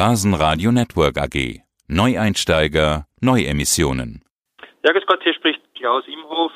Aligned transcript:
Börsenradio 0.00 0.72
Network 0.72 1.18
AG. 1.18 1.60
Neueinsteiger, 1.86 3.04
Neuemissionen. 3.20 4.24
Ja, 4.82 4.92
grüß 4.92 5.04
Gott, 5.04 5.22
hier 5.22 5.34
spricht 5.34 5.60
Klaus 5.74 6.08
Imhof. 6.08 6.52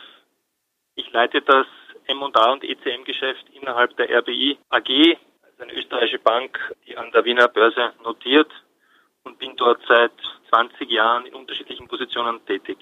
Ich 0.95 1.13
leite 1.13 1.43
das 1.43 1.67
M&A 2.07 2.53
und 2.53 2.65
ECM-Geschäft 2.65 3.45
innerhalb 3.53 3.95
der 3.99 4.09
RBI 4.19 4.57
AG, 4.71 5.19
also 5.43 5.63
eine 5.63 5.75
österreichische 5.75 6.21
Bank, 6.21 6.59
die 6.87 6.97
an 6.97 7.13
der 7.13 7.23
Wiener 7.27 7.49
Börse 7.49 7.93
notiert 8.03 8.51
und 9.25 9.39
bin 9.39 9.55
dort 9.57 9.83
seit 9.87 10.13
20 10.49 10.91
Jahren 10.91 11.27
in 11.27 11.35
unterschiedlichen 11.35 11.87
Positionen 11.87 12.43
tätig. 12.47 12.79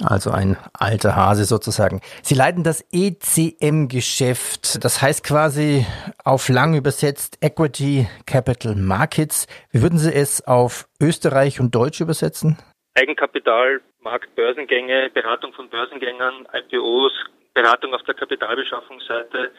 Also 0.00 0.30
ein 0.30 0.56
alter 0.72 1.14
Hase 1.16 1.44
sozusagen. 1.44 2.00
Sie 2.22 2.34
leiten 2.34 2.64
das 2.64 2.82
ECM-Geschäft, 2.92 4.82
das 4.82 5.02
heißt 5.02 5.22
quasi 5.22 5.84
auf 6.24 6.48
lang 6.48 6.74
übersetzt 6.74 7.36
Equity 7.42 8.08
Capital 8.26 8.74
Markets. 8.74 9.46
Wie 9.70 9.82
würden 9.82 9.98
Sie 9.98 10.12
es 10.12 10.46
auf 10.46 10.88
Österreich 11.00 11.60
und 11.60 11.74
Deutsch 11.74 12.00
übersetzen? 12.00 12.56
Eigenkapital, 12.94 13.82
Markt, 14.00 14.34
Börsengänge, 14.34 15.10
Beratung 15.12 15.52
von 15.52 15.68
Börsengängern, 15.68 16.48
IPOs, 16.52 17.12
Beratung 17.52 17.94
auf 17.94 18.02
der 18.04 18.14
Kapitalbeschaffungsseite. 18.14 19.50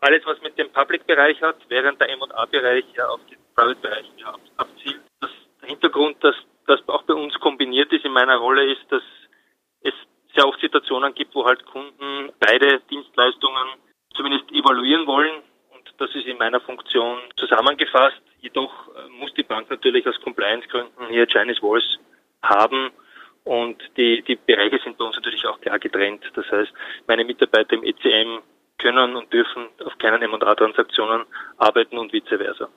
Alles, 0.00 0.22
was 0.24 0.40
mit 0.40 0.56
dem 0.58 0.72
Public-Bereich 0.72 1.42
hat, 1.42 1.56
während 1.68 2.00
der 2.00 2.08
M&A-Bereich 2.10 2.84
ja 2.96 3.08
auf 3.08 3.20
den 3.28 3.36
Private-Bereich 3.54 4.06
abzielt. 4.56 5.00
Das, 5.20 5.30
Hintergrund, 5.62 6.16
dass 6.24 6.34
das 6.66 6.80
auch 6.88 7.02
bei 7.02 7.14
uns 7.14 7.34
kombiniert 7.34 7.92
ist 7.92 8.06
in 8.06 8.12
meiner 8.12 8.36
Rolle, 8.36 8.64
ist, 8.72 8.90
dass 8.90 9.02
es 9.82 9.94
sehr 10.34 10.46
oft 10.46 10.60
Situationen 10.60 11.14
gibt, 11.14 11.34
wo 11.34 11.44
halt 11.44 11.64
Kunden 11.66 12.32
beide 12.38 12.80
Dienstleistungen 12.90 13.68
zumindest 14.14 14.50
evaluieren 14.52 15.06
wollen. 15.06 15.42
Und 15.74 15.94
das 15.98 16.14
ist 16.14 16.26
in 16.26 16.38
meiner 16.38 16.60
Funktion 16.60 17.18
zusammengefasst. 17.36 18.20
Jedoch 18.40 18.88
äh, 18.88 19.08
muss 19.18 19.34
die 19.34 19.42
Bank 19.42 19.70
natürlich 19.70 20.06
aus 20.06 20.20
Compliance-Gründen 20.20 21.08
hier 21.08 21.26
Chinese 21.26 21.62
Walls 21.62 21.98
haben. 22.42 22.90
Und 23.44 23.78
die, 23.96 24.22
die 24.22 24.36
Bereiche 24.36 24.78
sind 24.84 24.98
bei 24.98 25.04
uns 25.04 25.16
natürlich 25.16 25.46
auch 25.46 25.60
klar 25.60 25.78
getrennt. 25.78 26.22
Das 26.34 26.50
heißt, 26.50 26.72
meine 27.06 27.24
Mitarbeiter 27.24 27.74
im 27.74 27.84
ECM 27.84 28.42
können 28.78 29.16
und 29.16 29.32
dürfen 29.32 29.66
auf 29.84 29.96
keinen 29.98 30.22
M&A-Transaktionen 30.22 31.24
arbeiten 31.58 31.98
und 31.98 32.12
vice 32.12 32.28
versa. 32.28 32.68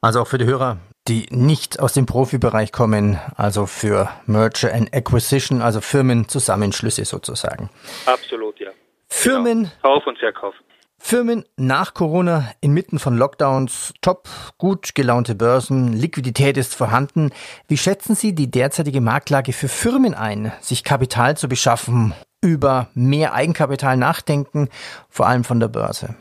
Also 0.00 0.20
auch 0.20 0.28
für 0.28 0.38
die 0.38 0.44
Hörer, 0.44 0.78
die 1.08 1.26
nicht 1.30 1.80
aus 1.80 1.92
dem 1.92 2.06
Profibereich 2.06 2.70
kommen, 2.70 3.18
also 3.36 3.66
für 3.66 4.10
Merger 4.26 4.72
and 4.72 4.94
Acquisition, 4.94 5.60
also 5.60 5.80
Firmenzusammenschlüsse 5.80 7.04
sozusagen. 7.04 7.68
Absolut, 8.06 8.60
ja. 8.60 8.70
Firmen. 9.08 9.64
Genau. 9.64 9.94
Kauf 9.94 10.06
und 10.06 10.18
Verkauf. 10.18 10.54
Firmen 11.00 11.44
nach 11.56 11.94
Corona 11.94 12.50
inmitten 12.60 12.98
von 12.98 13.16
Lockdowns, 13.16 13.94
top, 14.02 14.28
gut 14.58 14.94
gelaunte 14.94 15.34
Börsen, 15.34 15.92
Liquidität 15.92 16.56
ist 16.56 16.74
vorhanden. 16.74 17.30
Wie 17.68 17.76
schätzen 17.76 18.14
Sie 18.14 18.34
die 18.34 18.50
derzeitige 18.50 19.00
Marktlage 19.00 19.52
für 19.52 19.68
Firmen 19.68 20.14
ein, 20.14 20.52
sich 20.60 20.84
Kapital 20.84 21.36
zu 21.36 21.48
beschaffen, 21.48 22.14
über 22.42 22.88
mehr 22.94 23.32
Eigenkapital 23.32 23.96
nachdenken, 23.96 24.68
vor 25.08 25.26
allem 25.28 25.44
von 25.44 25.60
der 25.60 25.68
Börse? 25.68 26.16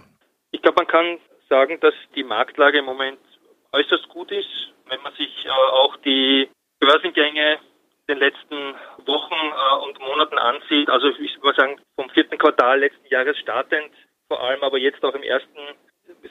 Ich 0.52 0.61
glaube, 0.61 0.78
man 0.78 0.88
kann 0.88 1.17
sagen, 1.50 1.80
dass 1.81 1.94
die 2.16 2.23
Marktlage 2.23 2.80
im 2.80 2.86
Moment 2.86 3.17
äußerst 3.73 4.10
gut 4.10 4.32
ist, 4.32 4.73
wenn 4.90 5.02
man 5.02 5.14
sich 5.14 5.46
äh, 5.46 5.50
auch 5.50 5.98
die 5.98 6.50
Börsengänge 6.80 7.60
den 8.10 8.20
letzten 8.20 8.76
Wochen 9.06 9.34
äh, 9.34 9.86
und 9.86 10.00
Monaten 10.00 10.38
ansieht. 10.38 10.90
Also 10.90 11.10
ich 11.10 11.42
würde 11.42 11.60
sagen, 11.60 11.82
vom 11.95 12.10
vierten 12.12 12.38
Quartal 12.38 12.80
letzten 12.80 13.08
Jahres 13.08 13.38
startend, 13.40 13.92
vor 14.28 14.42
allem 14.42 14.64
aber 14.64 14.78
jetzt 14.78 15.04
auch 15.04 15.16
im 15.16 15.23
ersten 15.23 15.60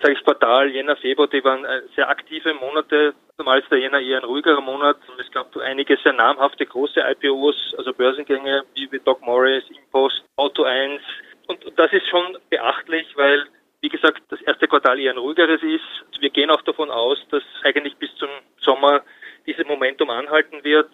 sage 0.03 0.15
ich 0.15 0.25
Quartal, 0.25 0.71
Jänner, 0.71 0.97
Februar, 0.97 1.29
die 1.29 1.45
waren 1.45 1.65
äh, 1.65 1.83
sehr 1.95 2.09
aktive 2.09 2.55
Monate. 2.55 3.15
Normal 3.39 3.61
ist 3.61 3.71
der 3.71 3.79
Jänner 3.79 4.01
eher 4.01 4.19
ein 4.19 4.25
ruhigerer 4.25 4.61
Monat. 4.61 4.97
Es 5.19 5.31
gab 5.31 5.57
einige 5.57 5.97
sehr 6.03 6.13
namhafte 6.13 6.67
große 6.67 7.01
IPOs, 7.01 7.75
also 7.77 7.93
Börsengänge 7.93 8.65
wie 8.75 8.89
Doc 9.05 9.21
Morris, 9.23 9.65
Impost, 9.71 10.25
Auto 10.37 10.65
1. 10.65 11.01
Und 11.47 11.65
das 11.77 11.93
ist 11.93 12.09
schon 12.09 12.39
beachtlich, 12.51 13.07
weil 13.17 13.47
wie 13.87 13.89
gesagt, 13.89 14.21
das 14.31 14.41
erste 14.43 14.67
Quartal 14.67 14.99
eher 14.99 15.13
ein 15.13 15.19
ruhigeres 15.19 15.63
ist. 15.63 16.21
Wir 16.21 16.31
gehen 16.31 16.51
auch 16.51 16.63
davon 16.63 16.91
aus, 16.91 17.19
dass 17.31 17.45
eigentlich 17.63 17.97
bis 17.99 18.13
zum 18.17 18.29
Sommer 18.59 19.05
dieses 19.47 19.65
Momentum 19.65 20.11
anhalten 20.11 20.65
wird. 20.65 20.91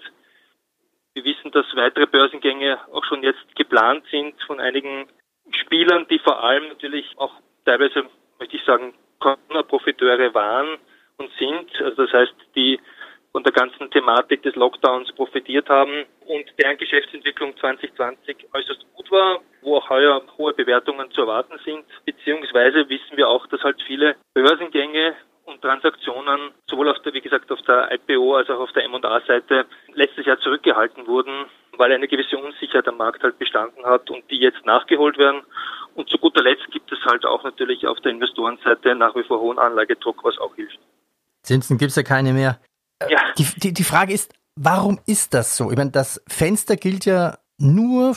Wir 1.15 1.25
wissen, 1.25 1.51
dass 1.53 1.65
weitere 1.75 2.07
Börsengänge 2.07 2.79
auch 2.93 3.03
schon 3.05 3.23
jetzt 3.23 3.57
geplant 3.57 4.05
sind 4.11 4.35
von 4.43 4.61
einigen 4.61 5.07
Spielern, 5.53 6.07
die 6.11 6.19
vor 6.19 6.45
allem 6.45 6.69
natürlich 6.69 7.07
auch 7.17 7.33
teilweise, 7.65 8.05
möchte 8.39 8.57
ich 8.57 8.65
sagen, 8.65 8.93
Corona-Profiteure 9.21 10.35
waren 10.35 10.77
und 11.17 11.31
sind. 11.39 11.71
Also 11.81 12.05
das 12.05 12.13
heißt, 12.13 12.35
die 12.55 12.79
von 13.33 13.43
der 13.43 13.53
ganzen 13.53 13.91
Thematik 13.91 14.43
des 14.43 14.55
Lockdowns 14.55 15.11
profitiert 15.13 15.69
haben 15.69 16.05
und 16.27 16.45
deren 16.59 16.77
Geschäftsentwicklung 16.77 17.57
2020 17.57 18.37
äußerst 18.53 18.87
gut 18.95 19.11
war, 19.11 19.41
wo 19.63 19.77
auch 19.77 19.89
heuer 19.89 20.23
hohe 20.37 20.53
Bewertungen 20.53 21.11
zu 21.13 21.23
erwarten 21.23 21.59
sind. 21.65 21.85
Beziehungsweise 22.05 22.89
wissen 22.89 23.17
wir 23.17 23.29
auch, 23.29 23.47
dass 23.47 23.63
halt 23.63 23.83
viele 23.87 24.17
Börsengänge 24.35 25.15
und 25.45 25.63
Transaktionen 25.63 26.53
sowohl 26.69 26.91
auf 26.91 26.99
der, 27.01 27.15
wie 27.15 27.21
gesagt, 27.21 27.51
auf 27.51 27.61
der 27.63 27.91
IPO 27.93 28.37
als 28.37 28.51
auch 28.51 28.61
auf 28.61 28.73
der 28.73 28.85
M&A-Seite 28.85 29.67
letztes 29.95 30.27
Jahr 30.27 30.39
zurückgehalten 30.39 31.07
wurden, 31.07 31.47
weil 31.79 31.91
eine 31.93 32.07
gewisse 32.09 32.37
Unsicherheit 32.37 32.87
am 32.87 32.99
Markt 32.99 33.23
halt 33.23 33.39
bestanden 33.39 33.85
hat 33.85 34.11
und 34.11 34.31
die 34.31 34.39
jetzt 34.39 34.65
nachgeholt 34.67 35.19
werden. 35.19 35.43
Und 35.95 36.09
zu 36.09 36.19
guter 36.19 36.43
Letzt 36.43 36.71
gibt 36.71 36.93
es 36.93 36.99
halt 37.05 37.25
auch 37.25 37.43
natürlich 37.45 37.87
auf 37.87 37.99
der 38.01 38.13
Investorenseite 38.13 38.95
nach 38.95 39.17
wie 39.17 39.25
vor 39.25 39.41
hohen 39.41 39.59
Anlagedruck, 39.59 40.23
was 40.23 40.39
auch 40.39 40.55
hilft. 40.55 40.79
Zinsen 41.43 41.77
gibt 41.77 41.91
es 41.91 41.97
ja 41.97 42.03
keine 42.03 42.33
mehr. 42.33 42.61
Ja. 43.09 43.21
Die, 43.39 43.47
die, 43.57 43.73
die 43.73 43.85
Frage 43.85 44.13
ist, 44.13 44.33
warum 44.57 45.01
ist 45.07 45.35
das 45.35 45.57
so? 45.57 45.71
Ich 45.71 45.77
meine, 45.77 45.91
das 45.91 46.23
Fenster 46.29 46.77
gilt 46.77 47.05
ja 47.05 47.39
nur 47.59 48.17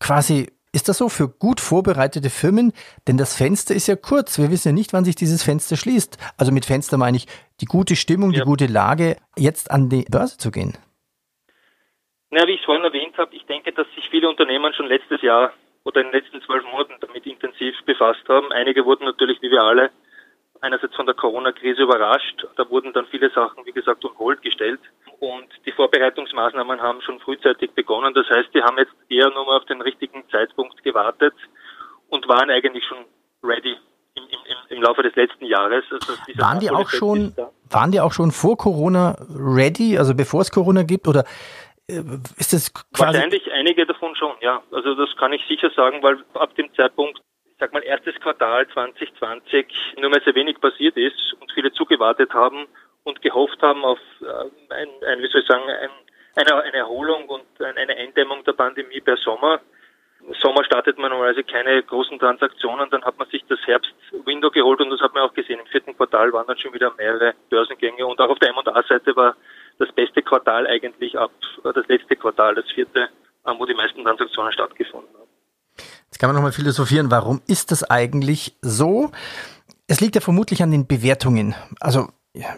quasi, 0.00 0.50
ist 0.72 0.88
das 0.88 0.98
so 0.98 1.08
für 1.08 1.28
gut 1.28 1.60
vorbereitete 1.60 2.30
Firmen? 2.30 2.72
Denn 3.08 3.16
das 3.16 3.36
Fenster 3.36 3.74
ist 3.74 3.86
ja 3.86 3.96
kurz. 3.96 4.38
Wir 4.38 4.50
wissen 4.50 4.68
ja 4.68 4.72
nicht, 4.72 4.92
wann 4.92 5.04
sich 5.04 5.16
dieses 5.16 5.42
Fenster 5.42 5.76
schließt. 5.76 6.18
Also 6.36 6.52
mit 6.52 6.64
Fenster 6.64 6.98
meine 6.98 7.16
ich 7.16 7.26
die 7.60 7.66
gute 7.66 7.96
Stimmung, 7.96 8.32
ja. 8.32 8.40
die 8.40 8.46
gute 8.46 8.66
Lage, 8.66 9.16
jetzt 9.36 9.70
an 9.70 9.88
die 9.88 10.04
Börse 10.10 10.38
zu 10.38 10.50
gehen. 10.50 10.76
Na, 12.30 12.46
wie 12.46 12.52
ich 12.52 12.60
es 12.60 12.66
vorhin 12.66 12.84
erwähnt 12.84 13.16
habe, 13.18 13.34
ich 13.34 13.46
denke, 13.46 13.72
dass 13.72 13.86
sich 13.94 14.08
viele 14.10 14.28
Unternehmen 14.28 14.72
schon 14.74 14.86
letztes 14.86 15.22
Jahr 15.22 15.52
oder 15.84 16.00
in 16.00 16.10
den 16.10 16.20
letzten 16.20 16.42
zwölf 16.42 16.64
Monaten 16.64 16.94
damit 17.00 17.24
intensiv 17.24 17.74
befasst 17.86 18.28
haben. 18.28 18.50
Einige 18.52 18.84
wurden 18.84 19.04
natürlich, 19.04 19.40
wie 19.40 19.50
wir 19.50 19.62
alle, 19.62 19.90
einerseits 20.60 20.94
von 20.94 21.06
der 21.06 21.14
Corona-Krise 21.14 21.82
überrascht. 21.82 22.46
Da 22.56 22.68
wurden 22.70 22.92
dann 22.92 23.06
viele 23.06 23.30
Sachen, 23.30 23.64
wie 23.64 23.72
gesagt, 23.72 24.04
on 24.04 24.18
hold 24.18 24.42
gestellt. 24.42 24.80
Und 25.20 25.48
die 25.64 25.72
Vorbereitungsmaßnahmen 25.72 26.80
haben 26.80 27.00
schon 27.02 27.20
frühzeitig 27.20 27.72
begonnen. 27.72 28.12
Das 28.14 28.26
heißt, 28.28 28.48
die 28.54 28.62
haben 28.62 28.78
jetzt 28.78 28.92
eher 29.08 29.30
nur 29.30 29.46
mal 29.46 29.58
auf 29.58 29.64
den 29.64 29.80
richtigen 29.80 30.24
Zeitpunkt 30.30 30.82
gewartet 30.82 31.34
und 32.08 32.28
waren 32.28 32.50
eigentlich 32.50 32.84
schon 32.84 33.04
ready 33.42 33.76
im, 34.14 34.24
im, 34.24 34.76
im 34.76 34.82
Laufe 34.82 35.02
des 35.02 35.14
letzten 35.14 35.46
Jahres. 35.46 35.84
Also 35.90 36.12
waren 36.38 36.60
die 36.60 36.70
auch 36.70 36.88
schon, 36.88 37.34
waren 37.70 37.90
die 37.90 38.00
auch 38.00 38.12
schon 38.12 38.30
vor 38.30 38.56
Corona 38.56 39.16
ready, 39.30 39.98
also 39.98 40.14
bevor 40.14 40.40
es 40.40 40.50
Corona 40.50 40.82
gibt 40.82 41.06
oder 41.08 41.24
äh, 41.88 42.02
ist 42.36 42.52
das 42.52 42.72
quasi 42.72 43.14
Wahrscheinlich 43.14 43.52
einige 43.52 43.86
davon 43.86 44.14
schon, 44.16 44.32
ja. 44.40 44.62
Also 44.72 44.94
das 44.94 45.14
kann 45.16 45.32
ich 45.32 45.42
sicher 45.48 45.70
sagen, 45.74 46.02
weil 46.02 46.18
ab 46.34 46.54
dem 46.56 46.72
Zeitpunkt 46.74 47.20
sag 47.58 47.72
mal, 47.72 47.82
erstes 47.82 48.14
Quartal 48.20 48.68
2020 48.68 49.94
nur 49.98 50.10
mehr 50.10 50.20
sehr 50.24 50.34
wenig 50.34 50.60
passiert 50.60 50.96
ist 50.96 51.34
und 51.40 51.50
viele 51.52 51.72
zugewartet 51.72 52.32
haben 52.34 52.66
und 53.04 53.22
gehofft 53.22 53.62
haben 53.62 53.84
auf 53.84 53.98
äh, 54.20 54.74
ein, 54.74 54.88
ein 55.06 55.22
wie 55.22 55.28
soll 55.28 55.40
ich 55.40 55.46
sagen, 55.46 55.64
ein, 55.68 55.90
eine, 56.34 56.62
eine 56.62 56.76
Erholung 56.76 57.28
und 57.28 57.46
eine 57.60 57.96
Eindämmung 57.96 58.44
der 58.44 58.52
Pandemie 58.52 59.00
per 59.00 59.16
Sommer. 59.16 59.60
Sommer 60.40 60.64
startet 60.64 60.98
man 60.98 61.10
normalerweise 61.10 61.44
keine 61.44 61.82
großen 61.82 62.18
Transaktionen, 62.18 62.90
dann 62.90 63.04
hat 63.04 63.18
man 63.18 63.28
sich 63.28 63.44
das 63.48 63.60
Herbst-Window 63.64 64.50
geholt 64.50 64.80
und 64.80 64.90
das 64.90 65.00
hat 65.00 65.14
man 65.14 65.22
auch 65.22 65.34
gesehen. 65.34 65.60
Im 65.60 65.66
vierten 65.66 65.96
Quartal 65.96 66.32
waren 66.32 66.46
dann 66.46 66.58
schon 66.58 66.74
wieder 66.74 66.92
mehrere 66.96 67.34
Börsengänge 67.48 68.04
und 68.04 68.20
auch 68.20 68.30
auf 68.30 68.38
der 68.38 68.50
M&A-Seite 68.50 69.14
war 69.14 69.36
das 69.78 69.92
beste 69.92 70.22
Quartal 70.22 70.66
eigentlich 70.66 71.16
ab, 71.16 71.30
das 71.62 71.86
letzte 71.86 72.16
Quartal, 72.16 72.54
das 72.54 72.70
vierte, 72.72 73.08
wo 73.44 73.66
die 73.66 73.74
meisten 73.74 74.02
Transaktionen 74.02 74.52
stattgefunden 74.52 75.14
haben. 75.14 75.25
Jetzt 76.16 76.20
kann 76.22 76.30
man 76.30 76.36
nochmal 76.36 76.52
philosophieren, 76.52 77.10
warum 77.10 77.42
ist 77.46 77.72
das 77.72 77.90
eigentlich 77.90 78.56
so? 78.62 79.10
Es 79.86 80.00
liegt 80.00 80.14
ja 80.14 80.22
vermutlich 80.22 80.62
an 80.62 80.70
den 80.70 80.86
Bewertungen. 80.86 81.54
Also 81.78 82.06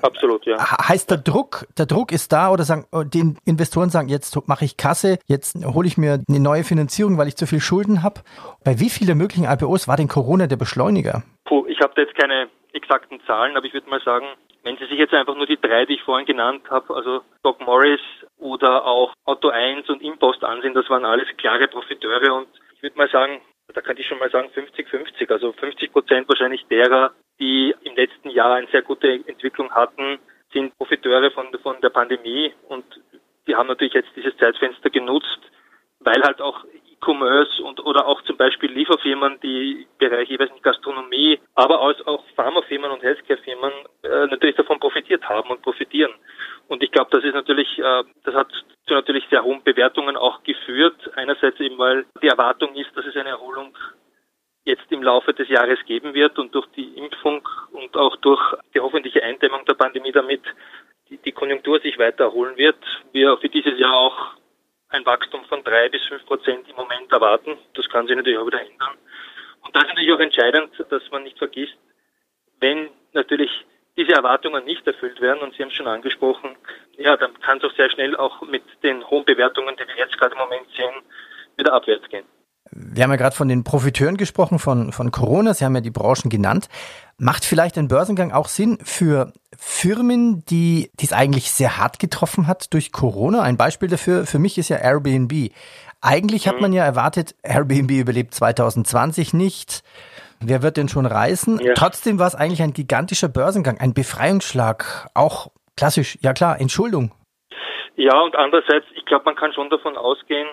Absolut, 0.00 0.46
ja. 0.46 0.58
Heißt 0.88 1.10
der 1.10 1.18
Druck, 1.18 1.66
der 1.76 1.86
Druck 1.86 2.12
ist 2.12 2.30
da 2.30 2.52
oder 2.52 2.62
sagen, 2.62 2.86
oh, 2.92 3.02
die 3.02 3.34
Investoren 3.44 3.90
sagen, 3.90 4.08
jetzt 4.08 4.38
mache 4.46 4.64
ich 4.64 4.76
Kasse, 4.76 5.18
jetzt 5.26 5.56
hole 5.66 5.88
ich 5.88 5.98
mir 5.98 6.20
eine 6.28 6.38
neue 6.38 6.62
Finanzierung, 6.62 7.18
weil 7.18 7.26
ich 7.26 7.34
zu 7.34 7.48
viel 7.48 7.58
Schulden 7.58 8.04
habe. 8.04 8.20
Bei 8.64 8.78
wie 8.78 8.90
vielen 8.90 9.18
möglichen 9.18 9.44
IPOs 9.44 9.88
war 9.88 9.96
denn 9.96 10.06
Corona 10.06 10.46
der 10.46 10.56
Beschleuniger? 10.56 11.24
Puh, 11.44 11.66
ich 11.66 11.80
habe 11.80 11.94
da 11.96 12.02
jetzt 12.02 12.14
keine 12.14 12.46
exakten 12.74 13.18
Zahlen, 13.26 13.56
aber 13.56 13.66
ich 13.66 13.74
würde 13.74 13.90
mal 13.90 14.00
sagen, 14.04 14.26
wenn 14.62 14.76
Sie 14.76 14.86
sich 14.86 15.00
jetzt 15.00 15.14
einfach 15.14 15.34
nur 15.34 15.46
die 15.46 15.60
drei, 15.60 15.84
die 15.84 15.94
ich 15.94 16.02
vorhin 16.02 16.26
genannt 16.26 16.62
habe, 16.70 16.94
also 16.94 17.22
Doc 17.42 17.60
Morris 17.60 18.00
oder 18.38 18.84
auch 18.84 19.14
Auto 19.24 19.48
1 19.48 19.88
und 19.88 20.00
Impost 20.00 20.44
ansehen, 20.44 20.74
das 20.74 20.88
waren 20.88 21.04
alles 21.04 21.26
klare 21.38 21.66
Profiteure 21.66 22.36
und 22.36 22.46
ich 22.78 22.82
würde 22.84 22.96
mal 22.96 23.10
sagen, 23.10 23.40
da 23.74 23.80
könnte 23.80 24.02
ich 24.02 24.08
schon 24.08 24.18
mal 24.18 24.30
sagen 24.30 24.50
50-50. 24.54 25.30
Also 25.30 25.52
50 25.52 25.92
Prozent 25.92 26.28
wahrscheinlich 26.28 26.64
derer, 26.66 27.12
die 27.38 27.74
im 27.82 27.94
letzten 27.94 28.30
Jahr 28.30 28.54
eine 28.54 28.68
sehr 28.68 28.82
gute 28.82 29.08
Entwicklung 29.26 29.70
hatten, 29.72 30.18
sind 30.52 30.76
Profiteure 30.78 31.30
von, 31.30 31.46
von 31.62 31.80
der 31.80 31.90
Pandemie 31.90 32.52
und 32.68 32.84
die 33.46 33.54
haben 33.54 33.68
natürlich 33.68 33.94
jetzt 33.94 34.10
dieses 34.16 34.36
Zeitfenster 34.36 34.90
genutzt, 34.90 35.40
weil 36.00 36.22
halt 36.22 36.40
auch 36.40 36.64
E-Commerce 36.64 37.62
und 37.62 37.80
oder 37.84 38.06
auch 38.06 38.22
zum 38.22 38.36
Beispiel 38.36 38.70
Lieferfirmen, 38.72 39.38
die 39.42 39.86
Bereiche, 39.98 40.34
ich 40.34 40.40
weiß 40.40 40.50
nicht, 40.50 40.62
Gastronomie, 40.62 41.40
aber 41.54 41.80
auch 41.80 42.24
Pharmafirmen 42.34 42.90
und 42.90 43.02
Healthcare-Firmen 43.02 43.72
äh, 44.02 44.26
natürlich 44.26 44.56
davon 44.56 44.80
profitiert 44.80 45.28
haben 45.28 45.50
und 45.50 45.62
profitieren. 45.62 46.12
Und 46.68 46.82
ich 46.82 46.90
glaube, 46.90 47.10
das 47.10 47.24
ist 47.24 47.34
natürlich, 47.34 47.78
äh, 47.78 48.04
das 48.24 48.34
hat 48.34 48.48
zu 48.88 48.94
natürlich 48.94 49.24
sehr 49.30 49.44
hohen 49.44 49.62
Bewertungen 49.62 50.16
auch 50.16 50.42
geführt. 50.42 51.10
Einerseits 51.14 51.60
eben, 51.60 51.78
weil 51.78 52.06
die 52.22 52.28
Erwartung 52.28 52.74
ist, 52.74 52.90
dass 52.96 53.06
es 53.06 53.16
eine 53.16 53.30
Erholung 53.30 53.76
jetzt 54.64 54.90
im 54.90 55.02
Laufe 55.02 55.32
des 55.32 55.48
Jahres 55.48 55.78
geben 55.86 56.14
wird 56.14 56.38
und 56.38 56.54
durch 56.54 56.66
die 56.76 56.96
Impfung 56.98 57.46
und 57.72 57.96
auch 57.96 58.16
durch 58.16 58.42
die 58.74 58.80
hoffentliche 58.80 59.22
Eindämmung 59.22 59.64
der 59.64 59.74
Pandemie 59.74 60.12
damit 60.12 60.42
die, 61.08 61.16
die 61.18 61.32
Konjunktur 61.32 61.80
sich 61.80 61.98
weiter 61.98 62.24
erholen 62.24 62.56
wird. 62.56 62.76
Wir 63.12 63.38
für 63.38 63.48
dieses 63.48 63.78
Jahr 63.78 63.94
auch 63.94 64.34
ein 64.90 65.06
Wachstum 65.06 65.44
von 65.44 65.62
drei 65.64 65.88
bis 65.88 66.04
fünf 66.06 66.24
Prozent 66.26 66.68
im 66.68 66.76
Moment 66.76 67.10
erwarten. 67.10 67.56
Das 67.74 67.88
kann 67.88 68.06
sich 68.06 68.16
natürlich 68.16 68.38
auch 68.38 68.46
wieder 68.46 68.60
ändern. 68.60 68.96
Und 69.62 69.74
da 69.74 69.80
ist 69.80 69.88
natürlich 69.88 70.12
auch 70.12 70.20
entscheidend, 70.20 70.70
dass 70.90 71.02
man 71.10 71.24
nicht 71.24 71.38
vergisst, 71.38 71.76
wenn 72.60 72.90
natürlich 73.12 73.50
diese 73.96 74.12
Erwartungen 74.12 74.64
nicht 74.64 74.86
erfüllt 74.86 75.20
werden, 75.20 75.40
und 75.42 75.54
Sie 75.54 75.62
haben 75.62 75.70
es 75.70 75.74
schon 75.74 75.88
angesprochen, 75.88 76.56
ja, 76.98 77.16
dann 77.16 77.38
kann 77.40 77.58
es 77.58 77.64
auch 77.64 77.74
sehr 77.76 77.90
schnell 77.90 78.16
auch 78.16 78.42
mit 78.42 78.62
den 78.82 79.04
hohen 79.08 79.24
Bewertungen, 79.24 79.76
die 79.76 79.86
wir 79.86 79.96
jetzt 79.96 80.18
gerade 80.18 80.34
im 80.34 80.38
Moment 80.38 80.66
sehen, 80.76 81.02
wieder 81.56 81.72
abwärts 81.72 82.08
gehen. 82.08 82.24
Wir 82.70 83.04
haben 83.04 83.10
ja 83.10 83.16
gerade 83.16 83.34
von 83.34 83.48
den 83.48 83.64
Profiteuren 83.64 84.16
gesprochen 84.16 84.58
von, 84.58 84.92
von 84.92 85.10
Corona. 85.10 85.54
Sie 85.54 85.64
haben 85.64 85.74
ja 85.74 85.80
die 85.80 85.90
Branchen 85.90 86.28
genannt. 86.28 86.68
Macht 87.16 87.44
vielleicht 87.44 87.78
ein 87.78 87.88
Börsengang 87.88 88.32
auch 88.32 88.48
Sinn 88.48 88.78
für 88.82 89.32
Firmen, 89.56 90.44
die 90.46 90.90
es 91.00 91.12
eigentlich 91.12 91.50
sehr 91.50 91.78
hart 91.78 91.98
getroffen 91.98 92.46
hat 92.46 92.72
durch 92.74 92.92
Corona? 92.92 93.42
Ein 93.42 93.56
Beispiel 93.56 93.88
dafür 93.88 94.26
für 94.26 94.38
mich 94.38 94.58
ist 94.58 94.68
ja 94.68 94.76
Airbnb. 94.76 95.50
Eigentlich 96.00 96.46
hat 96.46 96.60
man 96.60 96.72
ja 96.72 96.84
erwartet, 96.84 97.34
Airbnb 97.42 97.90
überlebt 97.90 98.34
2020 98.34 99.34
nicht. 99.34 99.82
Wer 100.40 100.62
wird 100.62 100.76
denn 100.76 100.88
schon 100.88 101.06
reisen? 101.06 101.58
Ja. 101.60 101.74
Trotzdem 101.74 102.18
war 102.18 102.28
es 102.28 102.36
eigentlich 102.36 102.62
ein 102.62 102.72
gigantischer 102.72 103.28
Börsengang, 103.28 103.78
ein 103.78 103.94
Befreiungsschlag. 103.94 105.08
Auch 105.14 105.50
klassisch, 105.78 106.18
ja 106.20 106.32
klar, 106.32 106.60
Entschuldung. 106.60 107.12
Ja, 107.96 108.20
und 108.20 108.36
andererseits, 108.36 108.86
ich 108.94 109.04
glaube, 109.06 109.24
man 109.24 109.34
kann 109.34 109.52
schon 109.52 109.70
davon 109.70 109.96
ausgehen, 109.96 110.48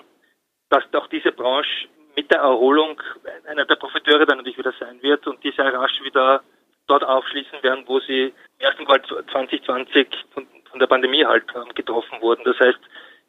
dass 0.70 0.82
auch 0.94 1.06
diese 1.08 1.32
Branche 1.32 1.88
mit 2.16 2.30
der 2.30 2.40
Erholung 2.40 3.00
einer 3.46 3.66
der 3.66 3.76
Profiteure 3.76 4.26
dann 4.26 4.38
natürlich 4.38 4.58
wieder 4.58 4.74
sein 4.80 5.00
wird 5.02 5.26
und 5.26 5.44
die 5.44 5.52
sehr 5.52 5.72
rasch 5.72 6.02
wieder 6.02 6.42
dort 6.86 7.04
aufschließen 7.04 7.62
werden, 7.62 7.84
wo 7.86 8.00
sie 8.00 8.32
im 8.58 8.60
ersten 8.66 8.84
Quartal 8.84 9.24
2020 9.30 10.08
von, 10.32 10.46
von 10.70 10.80
der 10.80 10.86
Pandemie 10.86 11.24
halt 11.24 11.44
ähm, 11.54 11.68
getroffen 11.74 12.20
wurden. 12.20 12.42
Das 12.44 12.58
heißt, 12.58 12.78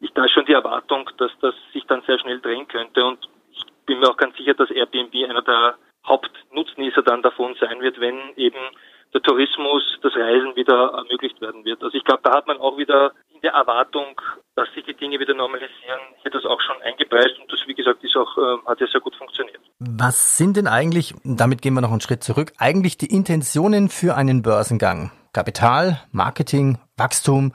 ich 0.00 0.12
da 0.14 0.28
schon 0.28 0.46
die 0.46 0.52
Erwartung, 0.52 1.10
dass 1.18 1.32
das 1.40 1.54
sich 1.72 1.84
dann 1.86 2.02
sehr 2.02 2.18
schnell 2.18 2.40
drehen 2.40 2.66
könnte 2.68 3.04
und 3.04 3.28
ich 3.52 3.64
bin 3.86 4.00
mir 4.00 4.08
auch 4.08 4.16
ganz 4.16 4.36
sicher, 4.36 4.54
dass 4.54 4.70
Airbnb 4.70 5.14
einer 5.28 5.42
der 5.42 5.76
Hauptnutznießer 6.06 7.02
dann 7.02 7.22
davon 7.22 7.54
sein 7.60 7.80
wird, 7.80 8.00
wenn 8.00 8.18
eben 8.36 8.58
der 9.14 9.22
Tourismus, 9.22 9.82
das 10.02 10.14
Reisen 10.14 10.54
wieder 10.56 10.92
ermöglicht 10.94 11.40
werden 11.40 11.64
wird. 11.64 11.82
Also 11.82 11.96
ich 11.96 12.04
glaube, 12.04 12.20
da 12.22 12.34
hat 12.34 12.46
man 12.46 12.58
auch 12.58 12.76
wieder 12.76 13.12
in 13.34 13.40
der 13.40 13.52
Erwartung, 13.52 14.20
dass 14.54 14.72
sich 14.74 14.84
die 14.84 14.94
Dinge 14.94 15.18
wieder 15.18 15.34
normalisieren, 15.34 16.00
hier 16.22 16.30
das 16.30 16.44
auch 16.44 16.60
schon 16.60 16.80
eingepreist 16.82 17.38
und 17.40 17.50
das, 17.52 17.60
wie 17.66 17.74
gesagt, 17.74 18.02
ist 18.02 18.16
auch, 18.16 18.36
äh, 18.36 18.66
hat 18.66 18.80
ja 18.80 18.86
sehr 18.86 19.00
gut 19.00 19.14
funktioniert. 19.16 19.60
Was 19.78 20.36
sind 20.36 20.56
denn 20.56 20.66
eigentlich, 20.66 21.14
damit 21.24 21.62
gehen 21.62 21.74
wir 21.74 21.80
noch 21.80 21.92
einen 21.92 22.00
Schritt 22.00 22.22
zurück, 22.22 22.52
eigentlich 22.58 22.98
die 22.98 23.06
Intentionen 23.06 23.88
für 23.88 24.16
einen 24.16 24.42
Börsengang? 24.42 25.12
Kapital, 25.32 26.00
Marketing, 26.10 26.78
Wachstum, 26.96 27.52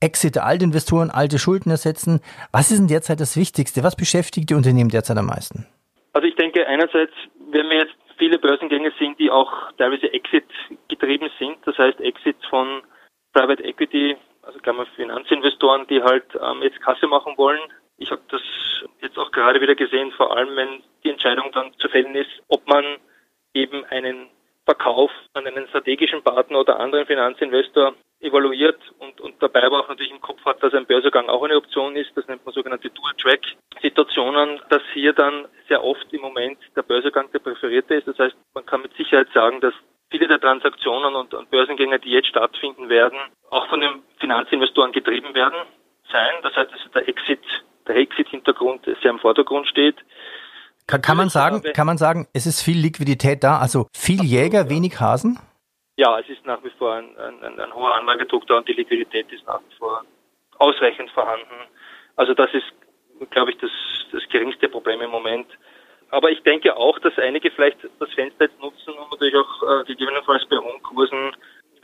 Exit 0.00 0.36
der 0.36 0.44
Altinvestoren, 0.44 1.10
alte 1.10 1.38
Schulden 1.38 1.70
ersetzen. 1.70 2.20
Was 2.52 2.70
ist 2.70 2.78
denn 2.78 2.88
derzeit 2.88 3.20
das 3.20 3.36
Wichtigste? 3.36 3.82
Was 3.82 3.96
beschäftigt 3.96 4.50
die 4.50 4.54
Unternehmen 4.54 4.90
derzeit 4.90 5.16
am 5.16 5.26
meisten? 5.26 5.66
Also 6.12 6.28
ich 6.28 6.34
denke 6.36 6.66
einerseits, 6.66 7.12
wenn 7.50 7.68
wir 7.68 7.78
jetzt 7.78 7.94
viele 8.16 8.38
Börsengänge 8.38 8.92
sind, 8.98 9.18
die 9.18 9.30
auch 9.30 9.72
teilweise 9.78 10.12
Exit 10.12 10.44
getrieben 10.88 11.30
sind, 11.38 11.58
das 11.64 11.76
heißt 11.78 12.00
Exit 12.00 12.36
von 12.48 12.82
Private 13.32 13.62
Equity, 13.64 14.16
also 14.42 14.58
man 14.76 14.86
Finanzinvestoren, 14.96 15.86
die 15.88 16.02
halt 16.02 16.24
ähm, 16.40 16.62
jetzt 16.62 16.80
Kasse 16.80 17.06
machen 17.06 17.36
wollen. 17.36 17.60
Ich 17.98 18.10
habe 18.10 18.22
das 18.30 18.42
jetzt 19.00 19.18
auch 19.18 19.30
gerade 19.30 19.60
wieder 19.60 19.74
gesehen, 19.74 20.12
vor 20.12 20.36
allem 20.36 20.56
wenn 20.56 20.82
die 21.04 21.10
Entscheidung 21.10 21.50
dann 21.52 21.72
zu 21.78 21.88
fällen 21.88 22.14
ist, 22.14 22.30
ob 22.48 22.66
man 22.66 22.84
eben 23.54 23.84
einen 23.86 24.28
Verkauf 24.64 25.10
an 25.34 25.46
einen 25.46 25.68
strategischen 25.68 26.22
Partner 26.22 26.60
oder 26.60 26.80
anderen 26.80 27.06
Finanzinvestor 27.06 27.94
evaluiert 28.20 28.80
und, 28.98 29.20
und 29.20 29.34
dabei 29.40 29.64
aber 29.64 29.80
auch 29.80 29.88
natürlich 29.88 30.12
im 30.12 30.20
Kopf 30.20 30.44
hat, 30.44 30.62
dass 30.62 30.72
ein 30.74 30.86
Börsegang 30.86 31.28
auch 31.28 31.42
eine 31.42 31.56
Option 31.56 31.96
ist. 31.96 32.10
Das 32.14 32.26
nennt 32.28 32.44
man 32.44 32.54
sogenannte 32.54 32.90
Dual-Track-Situationen, 32.90 34.60
dass 34.70 34.82
hier 34.94 35.12
dann 35.12 35.46
sehr 35.68 35.84
oft 35.84 36.12
im 36.12 36.22
Moment 36.22 36.58
der 36.74 36.82
Börsegang 36.82 37.30
der 37.32 37.40
präferierte 37.40 37.94
ist. 37.94 38.08
Das 38.08 38.18
heißt, 38.18 38.36
man 38.54 38.64
kann 38.64 38.82
mit 38.82 38.94
Sicherheit 38.96 39.28
sagen, 39.34 39.60
dass 39.60 39.74
viele 40.10 40.28
der 40.28 40.40
Transaktionen 40.40 41.14
und, 41.14 41.34
und 41.34 41.50
Börsengänge, 41.50 41.98
die 41.98 42.10
jetzt 42.10 42.28
stattfinden 42.28 42.88
werden, 42.88 43.18
auch 43.50 43.68
von 43.68 43.80
den 43.80 44.02
Finanzinvestoren 44.18 44.92
getrieben 44.92 45.34
werden 45.34 45.58
sein. 46.10 46.32
Das 46.42 46.54
heißt, 46.56 46.70
dass 46.72 46.92
der 46.92 47.08
Exit, 47.08 47.40
der 47.86 47.96
Exit-Hintergrund 47.96 48.84
sehr 48.84 49.10
im 49.10 49.18
Vordergrund 49.18 49.66
steht. 49.68 49.96
Kann, 50.86 51.02
kann 51.02 51.16
man 51.16 51.28
sagen, 51.28 51.62
kann 51.74 51.86
man 51.86 51.98
sagen, 51.98 52.28
es 52.32 52.46
ist 52.46 52.62
viel 52.62 52.78
Liquidität 52.78 53.42
da, 53.42 53.58
also 53.58 53.88
viel 53.92 54.22
Jäger, 54.22 54.70
wenig 54.70 55.00
Hasen? 55.00 55.38
Ja, 55.96 56.18
es 56.18 56.28
ist 56.28 56.44
nach 56.44 56.62
wie 56.62 56.70
vor 56.78 56.94
ein, 56.94 57.16
ein, 57.16 57.58
ein 57.58 57.74
hoher 57.74 57.94
Anlagedruck 57.94 58.46
da 58.46 58.58
und 58.58 58.68
die 58.68 58.74
Liquidität 58.74 59.32
ist 59.32 59.46
nach 59.46 59.60
wie 59.68 59.74
vor 59.76 60.04
ausreichend 60.58 61.10
vorhanden. 61.10 61.68
Also 62.16 62.34
das 62.34 62.52
ist, 62.52 62.66
glaube 63.30 63.50
ich, 63.50 63.58
das, 63.58 63.70
das 64.12 64.22
geringste 64.28 64.68
Problem 64.68 65.00
im 65.00 65.10
Moment. 65.10 65.46
Aber 66.10 66.30
ich 66.30 66.42
denke 66.42 66.76
auch, 66.76 66.98
dass 66.98 67.18
einige 67.18 67.50
vielleicht 67.50 67.78
das 67.98 68.12
Fenster 68.14 68.44
jetzt 68.44 68.60
nutzen, 68.60 68.94
um 68.94 69.08
natürlich 69.10 69.36
auch 69.36 69.62
äh, 69.62 69.84
gegebenenfalls 69.84 70.46
bei 70.46 70.56
hohen 70.58 70.82
Kursen 70.82 71.34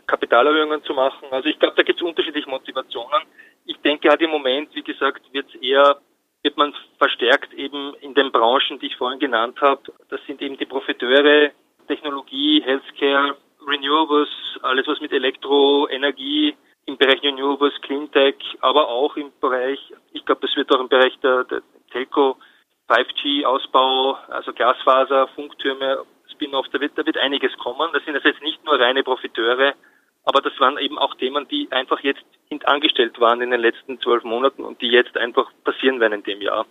Kapitalerhöhungen 0.06 0.82
zu 0.84 0.94
machen. 0.94 1.28
Also 1.30 1.48
ich 1.48 1.58
glaube, 1.58 1.76
da 1.76 1.82
gibt 1.82 2.00
es 2.00 2.06
unterschiedliche 2.06 2.48
Motivationen. 2.48 3.22
Ich 3.64 3.78
denke 3.78 4.10
halt 4.10 4.20
im 4.20 4.30
Moment, 4.30 4.74
wie 4.74 4.82
gesagt, 4.82 5.22
wird 5.32 5.48
es 5.48 5.60
eher 5.60 6.00
wird 6.42 6.56
man 6.56 6.74
verstärkt 6.98 7.54
eben 7.54 7.94
in 8.00 8.14
den 8.14 8.32
Branchen, 8.32 8.78
die 8.80 8.86
ich 8.86 8.96
vorhin 8.96 9.20
genannt 9.20 9.60
habe. 9.60 9.80
Das 10.08 10.20
sind 10.26 10.42
eben 10.42 10.58
die 10.58 10.66
Profiteure, 10.66 11.52
Technologie, 11.86 12.60
Healthcare, 12.64 13.36
Renewables, 13.72 14.28
alles 14.62 14.86
was 14.86 15.00
mit 15.00 15.12
Elektroenergie 15.12 16.54
im 16.86 16.96
Bereich 16.96 17.22
Renewables, 17.22 17.74
Cleantech, 17.82 18.36
aber 18.60 18.88
auch 18.88 19.16
im 19.16 19.32
Bereich, 19.40 19.78
ich 20.12 20.24
glaube, 20.24 20.42
das 20.46 20.54
wird 20.56 20.74
auch 20.74 20.80
im 20.80 20.88
Bereich 20.88 21.18
der, 21.20 21.44
der 21.44 21.62
Telco, 21.90 22.36
5G-Ausbau, 22.88 24.18
also 24.28 24.52
Glasfaser, 24.52 25.28
Funktürme, 25.28 26.04
Spin-off, 26.32 26.66
da 26.72 26.80
wird, 26.80 26.92
da 26.96 27.06
wird 27.06 27.16
einiges 27.16 27.56
kommen. 27.58 27.90
Das 27.92 28.04
sind 28.04 28.14
also 28.14 28.28
jetzt 28.28 28.42
nicht 28.42 28.64
nur 28.64 28.78
reine 28.78 29.02
Profiteure, 29.02 29.74
aber 30.24 30.40
das 30.40 30.58
waren 30.60 30.78
eben 30.78 30.98
auch 30.98 31.14
Themen, 31.14 31.46
die 31.48 31.68
einfach 31.70 32.00
jetzt 32.00 32.24
hintangestellt 32.48 33.18
waren 33.20 33.40
in 33.40 33.50
den 33.50 33.60
letzten 33.60 34.00
zwölf 34.00 34.24
Monaten 34.24 34.64
und 34.64 34.80
die 34.82 34.88
jetzt 34.88 35.16
einfach 35.16 35.50
passieren 35.64 36.00
werden 36.00 36.14
in 36.14 36.22
dem 36.24 36.42
Jahr. 36.42 36.66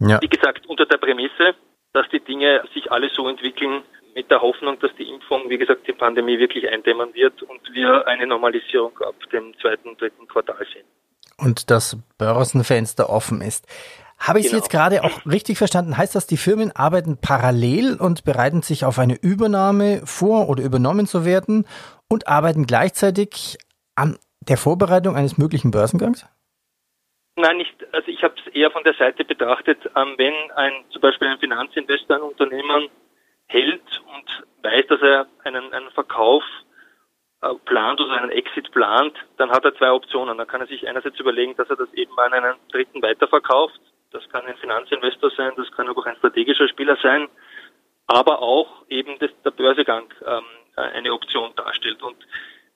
Ja. 0.00 0.20
Wie 0.20 0.28
gesagt, 0.28 0.66
unter 0.66 0.86
der 0.86 0.98
Prämisse, 0.98 1.54
dass 1.92 2.08
die 2.10 2.20
Dinge 2.20 2.64
sich 2.74 2.90
alle 2.92 3.08
so 3.10 3.28
entwickeln, 3.28 3.82
mit 4.14 4.30
der 4.30 4.40
Hoffnung, 4.40 4.78
dass 4.80 4.90
die 4.96 5.08
Impfung, 5.08 5.48
wie 5.48 5.58
gesagt, 5.58 5.86
die 5.86 5.92
Pandemie 5.92 6.38
wirklich 6.38 6.68
eindämmern 6.68 7.14
wird 7.14 7.42
und 7.42 7.60
wir 7.72 8.06
eine 8.06 8.26
Normalisierung 8.26 8.96
ab 9.00 9.14
dem 9.32 9.52
zweiten 9.60 9.88
und 9.88 10.00
dritten 10.00 10.26
Quartal 10.28 10.66
sehen. 10.72 10.86
Und 11.36 11.70
das 11.70 11.98
Börsenfenster 12.18 13.10
offen 13.10 13.40
ist. 13.40 13.66
Habe 14.18 14.38
ich 14.38 14.46
genau. 14.46 14.52
Sie 14.52 14.56
jetzt 14.58 14.70
gerade 14.70 15.02
auch 15.02 15.26
richtig 15.26 15.58
verstanden? 15.58 15.96
Heißt 15.96 16.14
das, 16.14 16.26
die 16.26 16.36
Firmen 16.36 16.70
arbeiten 16.74 17.18
parallel 17.20 17.96
und 17.98 18.24
bereiten 18.24 18.62
sich 18.62 18.84
auf 18.84 18.98
eine 18.98 19.16
Übernahme 19.20 20.02
vor 20.04 20.48
oder 20.48 20.62
übernommen 20.62 21.06
zu 21.06 21.24
werden 21.24 21.66
und 22.08 22.28
arbeiten 22.28 22.66
gleichzeitig 22.66 23.58
an 23.96 24.16
der 24.40 24.56
Vorbereitung 24.56 25.16
eines 25.16 25.36
möglichen 25.36 25.72
Börsengangs? 25.72 26.26
Nein, 27.36 27.56
nicht. 27.56 27.74
Also 27.92 28.08
ich 28.08 28.22
habe 28.22 28.34
es 28.38 28.54
eher 28.54 28.70
von 28.70 28.84
der 28.84 28.94
Seite 28.94 29.24
betrachtet, 29.24 29.78
ähm, 29.96 30.14
wenn 30.16 30.34
ein 30.54 30.72
zum 30.90 31.02
Beispiel 31.02 31.26
ein 31.26 31.38
Finanzinvestor 31.38 32.16
ein 32.16 32.22
Unternehmen 32.22 32.88
hält 33.46 34.02
und 34.14 34.44
weiß, 34.62 34.86
dass 34.88 35.00
er 35.02 35.26
einen, 35.44 35.72
einen 35.72 35.90
Verkauf 35.90 36.42
äh, 37.42 37.54
plant 37.66 38.00
oder 38.00 38.12
einen 38.12 38.30
Exit 38.30 38.72
plant, 38.72 39.14
dann 39.36 39.50
hat 39.50 39.64
er 39.64 39.76
zwei 39.76 39.92
Optionen. 39.92 40.38
Dann 40.38 40.46
kann 40.46 40.60
er 40.60 40.66
sich 40.66 40.88
einerseits 40.88 41.20
überlegen, 41.20 41.56
dass 41.56 41.68
er 41.68 41.76
das 41.76 41.92
eben 41.92 42.18
an 42.18 42.32
einen 42.32 42.54
Dritten 42.72 43.02
weiterverkauft. 43.02 43.80
Das 44.12 44.28
kann 44.30 44.46
ein 44.46 44.56
Finanzinvestor 44.56 45.30
sein, 45.30 45.52
das 45.56 45.70
kann 45.72 45.88
auch 45.88 46.06
ein 46.06 46.16
strategischer 46.16 46.68
Spieler 46.68 46.96
sein, 47.02 47.28
aber 48.06 48.40
auch 48.40 48.84
eben 48.88 49.18
das, 49.18 49.30
der 49.44 49.50
Börsegang 49.50 50.12
ähm, 50.24 50.44
eine 50.76 51.12
Option 51.12 51.52
darstellt. 51.56 52.02
Und 52.02 52.16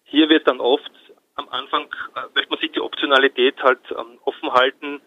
hier 0.04 0.28
wird 0.28 0.48
dann 0.48 0.60
oft 0.60 0.90
am 1.36 1.48
Anfang, 1.48 1.84
äh, 2.16 2.22
möchte 2.34 2.50
man 2.50 2.58
sich 2.58 2.72
die 2.72 2.80
Optionalität 2.80 3.62
halt 3.62 3.80
ähm, 3.92 4.18
offen 4.24 4.52
halten, 4.52 5.00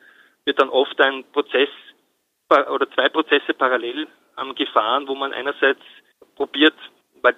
wird 0.46 0.60
dann 0.60 0.70
oft 0.70 1.00
ein 1.02 1.24
Prozess 1.32 1.70
oder 2.50 2.90
zwei 2.92 3.08
Prozesse 3.10 3.54
parallel 3.54 4.08
ähm, 4.42 4.56
gefahren, 4.56 5.08
wo 5.08 5.16
man 5.16 5.34
einerseits 5.34 5.82
probiert, 6.36 6.76
weil 7.22 7.36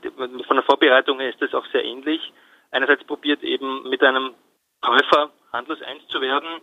von 0.47 0.55
der 0.55 0.63
Vorbereitung 0.63 1.19
her 1.19 1.29
ist 1.29 1.41
das 1.41 1.53
auch 1.53 1.65
sehr 1.67 1.83
ähnlich, 1.83 2.33
einerseits 2.71 3.03
probiert 3.03 3.43
eben 3.43 3.89
mit 3.89 4.01
einem 4.03 4.33
Käufer 4.81 5.31
Handels 5.51 5.81
1 5.81 6.07
zu 6.07 6.21
werden. 6.21 6.61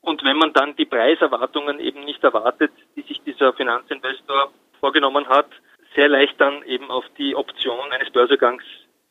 Und 0.00 0.22
wenn 0.24 0.36
man 0.36 0.52
dann 0.52 0.76
die 0.76 0.84
Preiserwartungen 0.84 1.80
eben 1.80 2.04
nicht 2.04 2.22
erwartet, 2.22 2.72
die 2.96 3.02
sich 3.02 3.22
dieser 3.22 3.52
Finanzinvestor 3.54 4.52
vorgenommen 4.80 5.28
hat, 5.28 5.48
sehr 5.94 6.08
leicht 6.08 6.38
dann 6.40 6.62
eben 6.64 6.90
auf 6.90 7.04
die 7.16 7.34
Option 7.34 7.90
eines 7.90 8.10
Börsegangs 8.10 8.64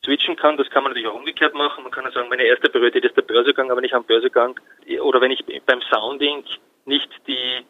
switchen 0.04 0.36
kann. 0.36 0.56
Das 0.56 0.70
kann 0.70 0.82
man 0.82 0.92
natürlich 0.92 1.08
auch 1.08 1.18
umgekehrt 1.18 1.54
machen. 1.54 1.82
Man 1.82 1.92
kann 1.92 2.04
ja 2.04 2.12
sagen, 2.12 2.28
meine 2.28 2.44
erste 2.44 2.68
Priorität 2.68 3.04
ist 3.04 3.16
der 3.16 3.22
Börsegang, 3.22 3.70
aber 3.70 3.80
nicht 3.80 3.94
am 3.94 4.04
Börsegang. 4.04 4.60
Oder 5.00 5.20
wenn 5.20 5.30
ich 5.30 5.44
beim 5.66 5.80
Sounding 5.82 6.44
nicht 6.84 7.10
die, 7.26 7.64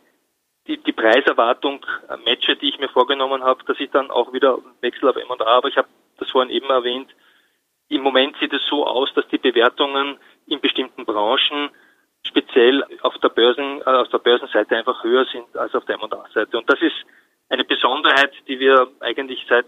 die, 0.67 0.79
die 0.79 0.93
Preiserwartung 0.93 1.85
matche, 2.25 2.57
die 2.57 2.69
ich 2.69 2.79
mir 2.79 2.89
vorgenommen 2.89 3.43
habe, 3.45 3.65
dass 3.65 3.79
ich 3.81 3.91
dann 3.91 4.11
auch 4.11 4.33
wieder 4.33 4.59
wechsle 4.81 5.11
auf 5.11 5.17
M&A. 5.17 5.45
Aber 5.45 5.69
ich 5.69 5.77
habe 5.77 5.89
das 6.19 6.31
vorhin 6.31 6.51
eben 6.51 6.71
erwähnt. 6.71 7.11
Im 7.89 8.03
Moment 8.03 8.37
sieht 8.39 8.53
es 8.53 8.67
so 8.67 8.87
aus, 8.87 9.13
dass 9.15 9.29
die 9.29 9.39
Bewertungen 9.39 10.19
in 10.47 10.61
bestimmten 10.61 11.05
Branchen 11.05 11.71
speziell 12.27 12.85
auf 13.03 13.17
der 13.19 13.29
Börsen, 13.29 13.83
äh, 13.83 13.85
auf 13.85 14.09
der 14.09 14.19
Börsenseite 14.19 14.77
einfach 14.77 15.05
höher 15.05 15.27
sind 15.27 15.57
als 15.57 15.75
auf 15.75 15.85
der 15.85 15.97
M&A-Seite. 15.97 16.57
Und 16.57 16.71
das 16.71 16.81
ist 16.81 16.97
eine 17.51 17.65
Besonderheit, 17.65 18.33
die 18.49 18.59
wir 18.59 18.89
eigentlich 19.01 19.45
seit, 19.49 19.67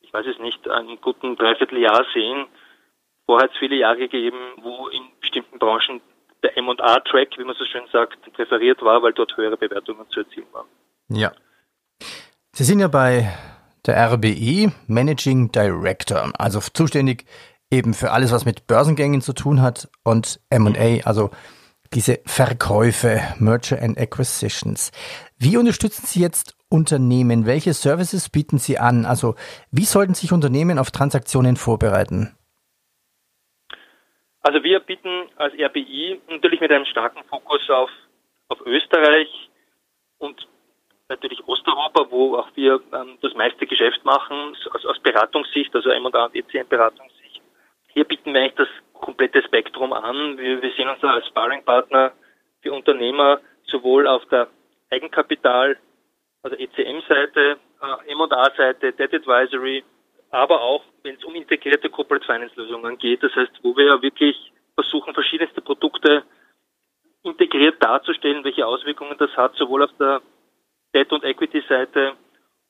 ich 0.00 0.12
weiß 0.12 0.26
es 0.26 0.38
nicht, 0.40 0.68
einem 0.68 1.00
guten 1.00 1.36
Dreivierteljahr 1.36 2.04
sehen. 2.12 2.46
Vorher 3.26 3.44
hat 3.44 3.52
es 3.52 3.58
viele 3.58 3.76
Jahre 3.76 3.98
gegeben, 3.98 4.38
wo 4.56 4.88
in 4.88 5.02
bestimmten 5.20 5.60
Branchen 5.60 6.00
der 6.42 6.56
M&A-Track, 6.58 7.38
wie 7.38 7.44
man 7.44 7.54
so 7.58 7.64
schön 7.64 7.82
sagt, 7.92 8.18
präferiert 8.32 8.82
war, 8.82 9.02
weil 9.02 9.12
dort 9.12 9.36
höhere 9.36 9.56
Bewertungen 9.56 10.08
zu 10.10 10.20
erzielen 10.20 10.46
waren. 10.52 10.66
Ja. 11.08 11.32
Sie 12.52 12.64
sind 12.64 12.80
ja 12.80 12.88
bei 12.88 13.32
der 13.86 14.12
RBE 14.12 14.72
Managing 14.86 15.50
Director, 15.52 16.32
also 16.38 16.60
zuständig 16.60 17.24
eben 17.70 17.94
für 17.94 18.10
alles, 18.10 18.32
was 18.32 18.44
mit 18.44 18.66
Börsengängen 18.66 19.22
zu 19.22 19.32
tun 19.32 19.62
hat 19.62 19.88
und 20.04 20.40
M&A, 20.50 21.04
also 21.06 21.30
diese 21.94 22.20
Verkäufe, 22.26 23.20
Merger 23.38 23.80
and 23.82 23.98
Acquisitions. 23.98 24.92
Wie 25.38 25.56
unterstützen 25.56 26.06
Sie 26.06 26.20
jetzt 26.20 26.56
Unternehmen? 26.68 27.46
Welche 27.46 27.74
Services 27.74 28.28
bieten 28.30 28.58
Sie 28.58 28.78
an? 28.78 29.04
Also 29.04 29.34
wie 29.70 29.84
sollten 29.84 30.14
sich 30.14 30.32
Unternehmen 30.32 30.78
auf 30.78 30.90
Transaktionen 30.90 31.56
vorbereiten? 31.56 32.34
Also 34.42 34.62
wir 34.62 34.80
bieten 34.80 35.28
als 35.36 35.54
RBI 35.54 36.20
natürlich 36.28 36.60
mit 36.60 36.70
einem 36.70 36.84
starken 36.86 37.22
Fokus 37.24 37.68
auf, 37.70 37.90
auf 38.48 38.60
Österreich 38.66 39.28
und 40.18 40.46
natürlich 41.08 41.46
Osteuropa, 41.46 42.10
wo 42.10 42.36
auch 42.36 42.48
wir 42.54 42.80
ähm, 42.92 43.18
das 43.22 43.34
meiste 43.34 43.66
Geschäft 43.66 44.04
machen, 44.04 44.56
aus, 44.72 44.84
aus 44.84 44.98
Beratungssicht, 45.00 45.74
also 45.74 45.90
M&A 45.90 46.24
und 46.24 46.34
ECM-Beratungssicht 46.34 47.22
hier 47.92 48.04
bieten 48.04 48.32
wir 48.32 48.40
eigentlich 48.40 48.54
das 48.54 48.68
komplette 48.94 49.42
Spektrum 49.42 49.92
an. 49.92 50.38
Wir, 50.38 50.62
wir 50.62 50.72
sehen 50.72 50.88
uns 50.88 51.00
da 51.00 51.14
als 51.14 51.26
Sparringpartner 51.28 52.12
für 52.60 52.72
Unternehmer 52.72 53.40
sowohl 53.66 54.06
auf 54.06 54.24
der 54.26 54.48
Eigenkapital, 54.90 55.78
also 56.42 56.56
ECM-Seite, 56.56 57.58
äh, 57.82 58.12
M&A-Seite, 58.12 58.92
Debt 58.92 59.14
Advisory, 59.14 59.84
aber 60.32 60.60
auch, 60.60 60.82
wenn 61.02 61.14
es 61.14 61.24
um 61.24 61.34
integrierte 61.34 61.90
Corporate 61.90 62.26
Finance-Lösungen 62.26 62.98
geht. 62.98 63.22
Das 63.22 63.34
heißt, 63.34 63.52
wo 63.62 63.76
wir 63.76 63.86
ja 63.86 64.02
wirklich 64.02 64.52
versuchen, 64.74 65.14
verschiedenste 65.14 65.60
Produkte 65.60 66.24
integriert 67.22 67.82
darzustellen, 67.82 68.42
welche 68.42 68.66
Auswirkungen 68.66 69.16
das 69.18 69.30
hat, 69.36 69.54
sowohl 69.54 69.84
auf 69.84 69.90
der 70.00 70.22
Debt- 70.94 71.12
und 71.12 71.24
Equity-Seite 71.24 72.16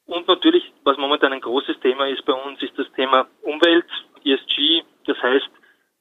und 0.07 0.27
natürlich, 0.29 0.73
was 0.85 0.97
momentan 0.99 1.33
ein 1.33 1.41
großes 1.41 1.79
Thema 1.81 2.07
ist 2.09 2.25
bei 2.25 2.33
uns, 2.33 2.61
ist 2.63 2.79
das 2.79 2.91
Thema 2.93 3.29
Umwelt, 3.43 3.87
ESG, 4.25 4.83
das 5.07 5.21
heißt, 5.23 5.49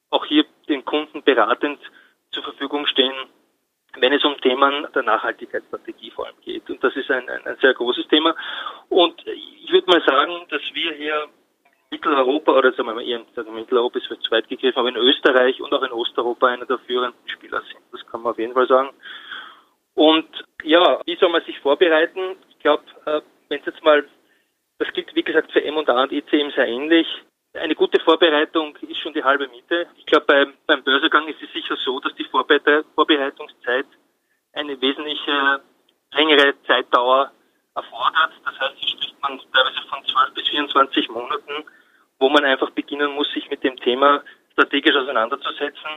auch 0.10 0.26
hier 0.26 0.46
den 0.68 0.84
Kunden 0.84 1.24
beratend 1.24 1.80
zur 2.32 2.44
Verfügung 2.44 2.86
stehen, 2.88 3.14
wenn 3.98 4.14
es 4.14 4.24
um 4.26 4.40
Themen 4.42 4.88
der 4.94 5.04
Nachhaltigkeitsstrategie 5.04 6.12
vor 6.12 6.26
allem 6.26 6.36
geht. 6.44 6.70
Und 6.70 6.84
das 6.84 6.96
ist 6.96 7.12
ein, 7.12 7.30
ein, 7.30 7.46
ein 7.46 7.58
sehr 7.62 7.74
großes 7.74 8.08
Thema. 8.08 8.36
Und 8.90 9.22
ich 9.28 9.72
würde 9.72 9.88
mal 9.88 10.04
sagen, 10.06 10.46
dass 10.50 10.62
wir 10.74 10.94
hier 10.94 11.28
Mitteleuropa, 12.12 12.52
oder 12.52 12.72
sagen 12.72 12.90
wir 12.90 12.96
mal 12.96 13.08
eher 13.08 13.22
Mitteleuropa 13.52 14.00
ist 14.00 14.08
zu 14.08 14.32
weit 14.32 14.48
gegriffen, 14.50 14.80
aber 14.80 14.90
in 14.90 14.98
Österreich 14.98 15.62
und 15.62 15.74
auch 15.74 15.82
in 15.82 15.92
Osteuropa 15.92 16.48
einer 16.48 16.66
der 16.66 16.80
führenden 16.80 17.28
Spieler 17.28 17.62
sind. 17.62 17.82
Das 17.92 18.06
kann 18.08 18.22
man 18.22 18.32
auf 18.32 18.40
jeden 18.40 18.54
Fall 18.54 18.68
sagen. 18.68 18.90
Und 19.96 20.28
ja, 20.64 21.02
wie 21.06 21.16
soll 21.16 21.30
man 21.30 21.44
sich 21.44 21.58
vorbereiten? 21.60 22.36
Ich 22.50 22.60
glaube, 22.60 22.84
äh, 23.06 23.22
wenn 23.50 23.60
es 23.60 23.66
jetzt 23.66 23.84
mal, 23.84 24.06
das 24.80 24.92
gilt 24.94 25.14
wie 25.16 25.24
gesagt 25.24 25.52
für 25.52 25.64
M&A 25.64 26.04
und 26.04 26.12
ECM 26.12 26.52
sehr 26.52 26.68
ähnlich, 26.68 27.08
eine 27.54 27.76
gute 27.76 28.00
Vorbereitung 28.02 28.78
ist 28.78 28.98
schon 28.98 29.14
die 29.14 29.24
halbe 29.24 29.48
Miete. 29.48 29.88
Ich 29.98 30.06
glaube, 30.06 30.26
beim, 30.26 30.54
beim 30.68 30.84
Börsegang 30.84 31.28
ist 31.28 31.42
es 31.42 31.52
sicher 31.52 31.76
so, 31.78 32.00
dass 32.00 32.16
die 32.16 32.26
Vorbereitungszeit 32.26 33.86
eine 34.54 34.80
wesentliche 34.82 35.62
längere 36.14 36.54
Zeitdauer 36.68 37.32
erfordert. 37.76 38.32
Das 38.46 38.60
heißt, 38.60 38.76
hier 38.78 38.90
spricht 38.90 39.22
man 39.22 39.40
teilweise 39.54 39.82
von 39.90 40.06
12 40.06 40.34
bis 40.34 40.48
24 40.50 41.10
Monaten, 41.10 41.66
wo 42.22 42.30
man 42.30 42.46
einfach 42.46 42.70
beginnen 42.70 43.12
muss, 43.14 43.30
sich 43.34 43.50
mit 43.50 43.64
dem 43.64 43.76
Thema 43.78 44.24
strategisch 44.54 44.96
auseinanderzusetzen. 44.96 45.90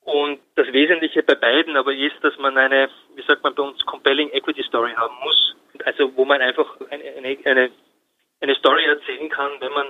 Und 0.00 0.40
das 0.54 0.72
Wesentliche 0.72 1.22
bei 1.22 1.34
beiden 1.34 1.76
aber 1.76 1.92
ist, 1.92 2.16
dass 2.22 2.36
man 2.38 2.56
eine, 2.56 2.88
wie 3.14 3.22
sagt 3.22 3.44
man 3.44 3.54
bei 3.54 3.62
uns, 3.62 3.84
compelling 3.84 4.30
Equity 4.30 4.62
Story 4.62 4.92
haben 4.96 5.14
muss. 5.22 5.54
Also 5.84 6.16
wo 6.16 6.24
man 6.24 6.40
einfach 6.40 6.78
eine, 6.90 7.36
eine, 7.44 7.70
eine 8.40 8.54
Story 8.54 8.84
erzählen 8.86 9.28
kann, 9.28 9.52
wenn 9.60 9.72
man 9.72 9.88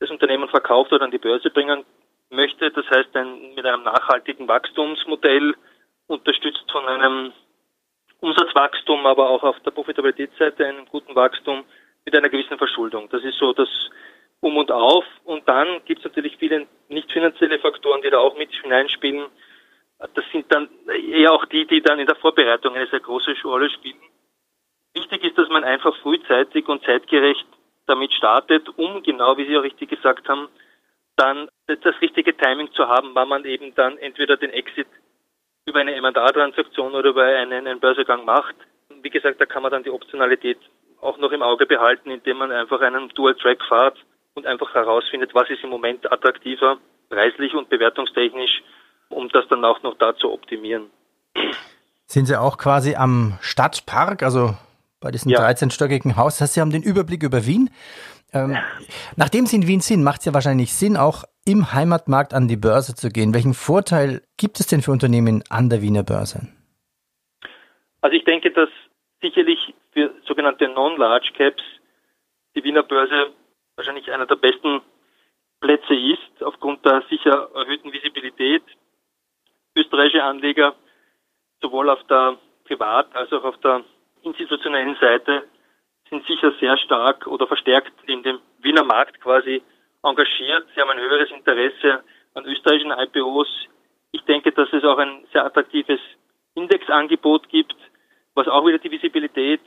das 0.00 0.10
Unternehmen 0.10 0.48
verkauft 0.48 0.92
oder 0.92 1.04
an 1.04 1.12
die 1.12 1.18
Börse 1.18 1.48
bringen 1.48 1.84
möchte. 2.30 2.72
Das 2.72 2.84
heißt, 2.90 3.16
ein, 3.16 3.54
mit 3.54 3.64
einem 3.64 3.84
nachhaltigen 3.84 4.48
Wachstumsmodell, 4.48 5.54
unterstützt 6.08 6.70
von 6.70 6.86
einem 6.86 7.32
Umsatzwachstum, 8.20 9.06
aber 9.06 9.30
auch 9.30 9.44
auf 9.44 9.60
der 9.60 9.70
Profitabilitätsseite 9.70 10.66
einem 10.66 10.86
guten 10.86 11.14
Wachstum 11.14 11.64
mit 12.04 12.16
einer 12.16 12.28
gewissen 12.28 12.58
Verschuldung. 12.58 13.08
Das 13.10 13.22
ist 13.22 13.38
so 13.38 13.52
das 13.52 13.68
Um 14.44 14.58
und 14.58 14.70
Auf. 14.70 15.06
Und 15.24 15.48
dann 15.48 15.80
gibt 15.86 16.00
es 16.00 16.04
natürlich 16.04 16.36
viele 16.36 16.66
nicht 16.88 17.10
finanzielle 17.10 17.58
Faktoren, 17.58 18.02
die 18.02 18.10
da 18.10 18.18
auch 18.18 18.36
mit 18.36 18.52
hineinspielen. 18.52 19.24
Das 19.98 20.24
sind 20.32 20.52
dann 20.52 20.68
eher 20.86 21.32
auch 21.32 21.46
die, 21.46 21.66
die 21.66 21.80
dann 21.80 21.98
in 21.98 22.06
der 22.06 22.16
Vorbereitung 22.16 22.74
eine 22.74 22.86
sehr 22.88 23.00
große 23.00 23.34
Rolle 23.44 23.70
spielen. 23.70 23.96
Wichtig 24.92 25.24
ist, 25.24 25.38
dass 25.38 25.48
man 25.48 25.64
einfach 25.64 25.96
frühzeitig 26.02 26.68
und 26.68 26.84
zeitgerecht 26.84 27.46
damit 27.86 28.12
startet, 28.12 28.68
um 28.76 29.02
genau, 29.02 29.36
wie 29.38 29.46
Sie 29.46 29.56
auch 29.56 29.62
richtig 29.62 29.88
gesagt 29.88 30.28
haben, 30.28 30.48
dann 31.16 31.48
das 31.66 32.00
richtige 32.02 32.36
Timing 32.36 32.70
zu 32.72 32.86
haben, 32.86 33.14
wann 33.14 33.28
man 33.28 33.46
eben 33.46 33.74
dann 33.74 33.96
entweder 33.96 34.36
den 34.36 34.50
Exit 34.50 34.88
über 35.64 35.80
eine 35.80 35.94
M&A-Transaktion 35.94 36.94
oder 36.94 37.10
über 37.10 37.24
einen, 37.24 37.66
einen 37.66 37.80
Börsegang 37.80 38.26
macht. 38.26 38.56
Wie 39.00 39.10
gesagt, 39.10 39.40
da 39.40 39.46
kann 39.46 39.62
man 39.62 39.72
dann 39.72 39.84
die 39.84 39.90
Optionalität 39.90 40.58
auch 41.00 41.16
noch 41.16 41.32
im 41.32 41.42
Auge 41.42 41.64
behalten, 41.64 42.10
indem 42.10 42.38
man 42.38 42.52
einfach 42.52 42.82
einen 42.82 43.08
Dual-Track 43.08 43.64
fahrt 43.64 43.96
und 44.34 44.46
einfach 44.46 44.74
herausfindet, 44.74 45.34
was 45.34 45.48
ist 45.48 45.62
im 45.62 45.70
Moment 45.70 46.10
attraktiver, 46.10 46.78
preislich 47.08 47.54
und 47.54 47.68
bewertungstechnisch, 47.68 48.62
um 49.08 49.28
das 49.28 49.46
dann 49.48 49.64
auch 49.64 49.82
noch 49.82 49.96
da 49.98 50.16
zu 50.16 50.32
optimieren. 50.32 50.90
Sind 52.06 52.26
Sie 52.26 52.38
auch 52.38 52.58
quasi 52.58 52.96
am 52.96 53.38
Stadtpark, 53.40 54.22
also 54.22 54.54
bei 55.00 55.10
diesem 55.10 55.30
ja. 55.30 55.40
13-stöckigen 55.40 56.16
Haus. 56.16 56.34
Das 56.34 56.42
heißt, 56.42 56.54
Sie 56.54 56.60
haben 56.60 56.70
den 56.70 56.82
Überblick 56.82 57.22
über 57.22 57.46
Wien. 57.46 57.70
Ähm, 58.32 58.56
nachdem 59.16 59.46
Sie 59.46 59.56
in 59.56 59.66
Wien 59.66 59.80
sind, 59.80 60.02
macht 60.02 60.20
es 60.20 60.26
ja 60.26 60.34
wahrscheinlich 60.34 60.72
Sinn, 60.74 60.96
auch 60.96 61.24
im 61.46 61.72
Heimatmarkt 61.72 62.34
an 62.34 62.48
die 62.48 62.56
Börse 62.56 62.94
zu 62.94 63.10
gehen. 63.10 63.34
Welchen 63.34 63.54
Vorteil 63.54 64.22
gibt 64.36 64.60
es 64.60 64.66
denn 64.66 64.82
für 64.82 64.90
Unternehmen 64.90 65.44
an 65.50 65.68
der 65.70 65.82
Wiener 65.82 66.02
Börse? 66.02 66.48
Also 68.00 68.16
ich 68.16 68.24
denke, 68.24 68.50
dass 68.50 68.68
sicherlich 69.22 69.74
für 69.92 70.10
sogenannte 70.26 70.68
Non-Large 70.68 71.32
Caps 71.36 71.62
die 72.56 72.64
Wiener 72.64 72.82
Börse 72.82 73.32
wahrscheinlich 73.84 74.10
einer 74.10 74.24
der 74.24 74.36
besten 74.36 74.80
Plätze 75.60 75.94
ist, 75.94 76.42
aufgrund 76.42 76.84
der 76.86 77.02
sicher 77.10 77.50
erhöhten 77.54 77.92
Visibilität. 77.92 78.62
Österreichische 79.76 80.24
Anleger 80.24 80.74
sowohl 81.60 81.90
auf 81.90 82.02
der 82.04 82.38
Privat- 82.64 83.14
als 83.14 83.30
auch 83.32 83.44
auf 83.44 83.58
der 83.58 83.84
institutionellen 84.22 84.96
Seite 84.96 85.44
sind 86.08 86.26
sicher 86.26 86.52
sehr 86.60 86.78
stark 86.78 87.26
oder 87.26 87.46
verstärkt 87.46 87.92
in 88.06 88.22
dem 88.22 88.38
Wiener 88.60 88.84
Markt 88.84 89.20
quasi 89.20 89.62
engagiert. 90.02 90.66
Sie 90.74 90.80
haben 90.80 90.90
ein 90.90 90.98
höheres 90.98 91.30
Interesse 91.30 92.02
an 92.32 92.46
österreichischen 92.46 92.90
IPOs. 92.90 93.48
Ich 94.12 94.22
denke, 94.22 94.52
dass 94.52 94.72
es 94.72 94.84
auch 94.84 94.96
ein 94.96 95.26
sehr 95.32 95.44
attraktives 95.44 96.00
Indexangebot 96.54 97.50
gibt, 97.50 97.76
was 98.34 98.48
auch 98.48 98.66
wieder 98.66 98.78
die 98.78 98.90
Visibilität 98.90 99.60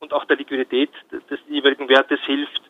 und 0.00 0.12
auch 0.12 0.26
der 0.26 0.36
Liquidität 0.36 0.90
des 1.30 1.40
jeweiligen 1.48 1.88
Wertes 1.88 2.20
hilft. 2.26 2.60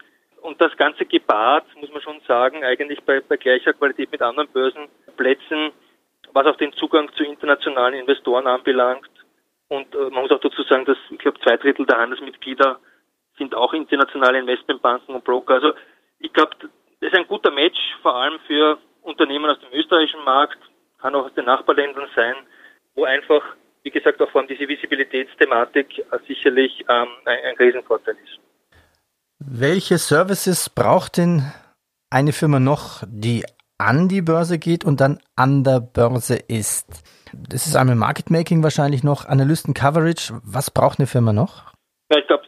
Und 0.45 0.61
das 0.61 0.77
Ganze 0.77 1.07
gepaart, 1.07 1.65
muss 1.77 1.91
man 1.91 2.03
schon 2.03 2.21
sagen, 2.29 2.63
eigentlich 2.65 3.03
bei, 3.05 3.21
bei 3.21 3.39
gleicher 3.39 3.73
Qualität 3.73 4.13
mit 4.13 4.21
anderen 4.21 4.51
Börsenplätzen, 4.51 5.73
was 6.35 6.47
auch 6.47 6.57
den 6.57 6.75
Zugang 6.75 7.11
zu 7.15 7.25
internationalen 7.25 7.99
Investoren 7.99 8.47
anbelangt, 8.47 9.09
und 9.69 9.95
äh, 9.95 10.11
man 10.11 10.23
muss 10.23 10.31
auch 10.33 10.41
dazu 10.41 10.63
sagen, 10.65 10.85
dass 10.85 10.99
ich 11.09 11.17
glaube 11.17 11.41
zwei 11.41 11.57
Drittel 11.57 11.87
der 11.87 11.97
Handelsmitglieder 11.97 12.79
sind 13.39 13.55
auch 13.55 13.73
internationale 13.73 14.39
Investmentbanken 14.39 15.15
und 15.15 15.25
Broker. 15.25 15.55
Also 15.55 15.73
ich 16.19 16.31
glaube, 16.35 16.55
das 16.61 17.11
ist 17.11 17.17
ein 17.17 17.27
guter 17.27 17.51
Match, 17.51 17.79
vor 18.03 18.15
allem 18.15 18.39
für 18.47 18.77
Unternehmen 19.01 19.51
aus 19.51 19.59
dem 19.61 19.73
österreichischen 19.73 20.25
Markt, 20.25 20.59
kann 21.01 21.15
auch 21.15 21.25
aus 21.25 21.35
den 21.35 21.47
Nachbarländern 21.47 22.09
sein, 22.15 22.35
wo 22.95 23.05
einfach, 23.05 23.43
wie 23.83 23.91
gesagt, 23.91 24.21
auch 24.21 24.31
vor 24.31 24.43
allem 24.43 24.49
diese 24.49 24.69
Visibilitätsthematik 24.69 26.01
äh, 26.01 26.19
sicherlich 26.29 26.85
ähm, 26.87 27.09
ein, 27.25 27.39
ein 27.45 27.57
Riesenvorteil 27.57 28.19
ist. 28.23 28.44
Welche 29.39 29.99
Services 29.99 30.71
braucht 30.71 31.17
denn 31.17 31.43
eine 32.11 32.33
Firma 32.33 32.61
noch, 32.61 33.03
die 33.07 33.45
an 33.79 34.09
die 34.09 34.23
Börse 34.23 34.59
geht 34.59 34.85
und 34.85 35.01
dann 35.01 35.19
an 35.37 35.65
der 35.65 35.81
Börse 35.81 36.37
ist? 36.37 37.03
Das 37.33 37.67
ist 37.67 37.77
einmal 37.77 37.97
Market 37.97 38.31
Making 38.31 38.63
wahrscheinlich 38.63 39.03
noch, 39.03 39.27
Analysten 39.27 39.75
Coverage. 39.75 40.33
Was 40.45 40.71
braucht 40.71 40.99
eine 40.99 41.07
Firma 41.07 41.33
noch? 41.33 41.73
Ja, 42.11 42.19
ich 42.19 42.27
glaube, 42.27 42.45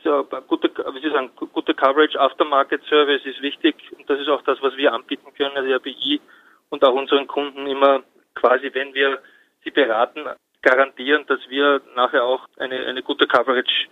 gute, 0.47 0.69
wie 0.69 1.01
Sie 1.01 1.11
sagen, 1.11 1.31
gute 1.53 1.75
Coverage, 1.75 2.21
Aftermarket 2.21 2.83
Service 2.89 3.25
ist 3.25 3.43
wichtig 3.43 3.75
und 3.99 4.09
das 4.09 4.21
ist 4.21 4.29
auch 4.29 4.43
das, 4.43 4.59
was 4.63 4.77
wir 4.77 4.93
anbieten 4.93 5.33
können, 5.37 5.57
also 5.57 5.73
RBI 5.75 6.21
und 6.69 6.85
auch 6.85 6.95
unseren 6.95 7.27
Kunden 7.27 7.67
immer 7.67 8.03
quasi, 8.35 8.71
wenn 8.73 8.95
wir 8.95 9.19
sie 9.65 9.71
beraten, 9.71 10.25
garantieren, 10.63 11.25
dass 11.27 11.41
wir 11.49 11.81
nachher 11.95 12.25
auch 12.25 12.47
eine, 12.59 12.87
eine 12.87 13.03
gute 13.03 13.27
Coverage 13.27 13.89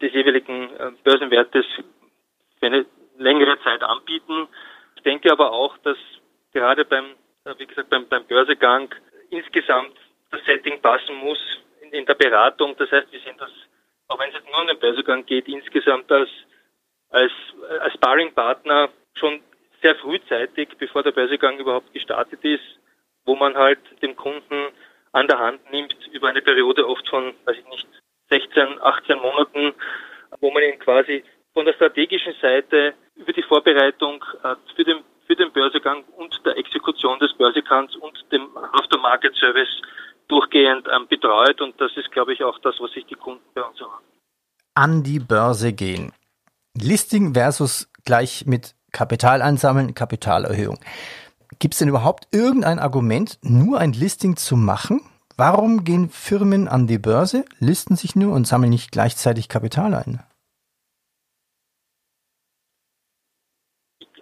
des 0.00 0.12
jeweiligen 0.12 0.70
äh, 0.76 0.90
Börsenwertes 1.04 1.64
für 2.64 2.68
eine 2.68 2.86
längere 3.18 3.60
Zeit 3.62 3.82
anbieten. 3.82 4.48
Ich 4.96 5.02
denke 5.02 5.30
aber 5.30 5.52
auch, 5.52 5.76
dass 5.78 5.98
gerade 6.52 6.84
beim, 6.86 7.04
äh, 7.44 7.54
wie 7.58 7.66
gesagt, 7.66 7.90
beim, 7.90 8.08
beim 8.08 8.24
Börsegang 8.24 8.88
insgesamt 9.28 9.94
das 10.30 10.42
Setting 10.46 10.80
passen 10.80 11.14
muss 11.16 11.38
in, 11.82 11.90
in 11.90 12.06
der 12.06 12.14
Beratung. 12.14 12.74
Das 12.78 12.90
heißt, 12.90 13.12
wir 13.12 13.20
sehen 13.20 13.36
das, 13.38 13.50
auch 14.08 14.18
wenn 14.18 14.30
es 14.30 14.36
jetzt 14.36 14.50
nur 14.50 14.62
um 14.62 14.66
den 14.66 14.78
Börsegang 14.78 15.26
geht, 15.26 15.46
insgesamt 15.46 16.10
als, 16.10 16.30
als, 17.10 17.32
als 17.80 17.94
Sparring-Partner 17.94 18.88
schon 19.14 19.40
sehr 19.82 19.96
frühzeitig, 19.96 20.70
bevor 20.78 21.02
der 21.02 21.12
Börsegang 21.12 21.58
überhaupt 21.58 21.92
gestartet 21.92 22.42
ist, 22.44 22.64
wo 23.26 23.36
man 23.36 23.54
halt 23.56 23.80
dem 24.00 24.16
Kunden 24.16 24.68
an 25.12 25.28
der 25.28 25.38
Hand 25.38 25.70
nimmt 25.70 25.94
über 26.12 26.28
eine 26.28 26.40
Periode 26.40 26.88
oft 26.88 27.06
von, 27.10 27.34
weiß 27.44 27.58
ich 27.58 27.68
nicht, 27.68 27.88
16, 28.30 28.80
18 28.80 29.18
Monaten, 29.18 29.74
wo 30.40 30.50
man 30.50 30.62
ihn 30.62 30.78
quasi 30.78 31.22
von 31.54 31.64
der 31.64 31.72
strategischen 31.74 32.34
Seite 32.42 32.94
über 33.14 33.32
die 33.32 33.42
Vorbereitung 33.42 34.22
äh, 34.42 34.56
für 34.76 34.84
den 34.84 34.98
für 35.26 35.36
den 35.36 35.52
Börsegang 35.52 36.04
und 36.18 36.38
der 36.44 36.58
Exekution 36.58 37.18
des 37.18 37.32
Börsegangs 37.32 37.96
und 37.96 38.12
dem 38.30 38.54
Aftermarket 38.72 39.34
Service 39.36 39.80
durchgehend 40.28 40.86
ähm, 40.94 41.06
betreut 41.08 41.60
und 41.62 41.80
das 41.80 41.96
ist, 41.96 42.12
glaube 42.12 42.34
ich, 42.34 42.44
auch 42.44 42.58
das, 42.58 42.74
was 42.78 42.92
sich 42.92 43.06
die 43.06 43.14
Kunden 43.14 43.42
bei 43.54 43.62
uns 43.62 43.80
erwarten. 43.80 44.04
An 44.74 45.02
die 45.02 45.20
Börse 45.20 45.72
gehen. 45.72 46.12
Listing 46.76 47.34
versus 47.34 47.90
gleich 48.04 48.44
mit 48.46 48.74
Kapital 48.92 49.40
einsammeln, 49.40 49.94
Kapitalerhöhung. 49.94 50.78
Gibt 51.58 51.74
es 51.74 51.78
denn 51.78 51.88
überhaupt 51.88 52.26
irgendein 52.32 52.78
Argument, 52.78 53.38
nur 53.42 53.78
ein 53.78 53.92
Listing 53.92 54.36
zu 54.36 54.56
machen? 54.56 55.00
Warum 55.36 55.84
gehen 55.84 56.10
Firmen 56.10 56.68
an 56.68 56.86
die 56.86 56.98
Börse, 56.98 57.44
listen 57.58 57.96
sich 57.96 58.14
nur 58.14 58.34
und 58.34 58.46
sammeln 58.46 58.70
nicht 58.70 58.92
gleichzeitig 58.92 59.48
Kapital 59.48 59.94
ein? 59.94 60.22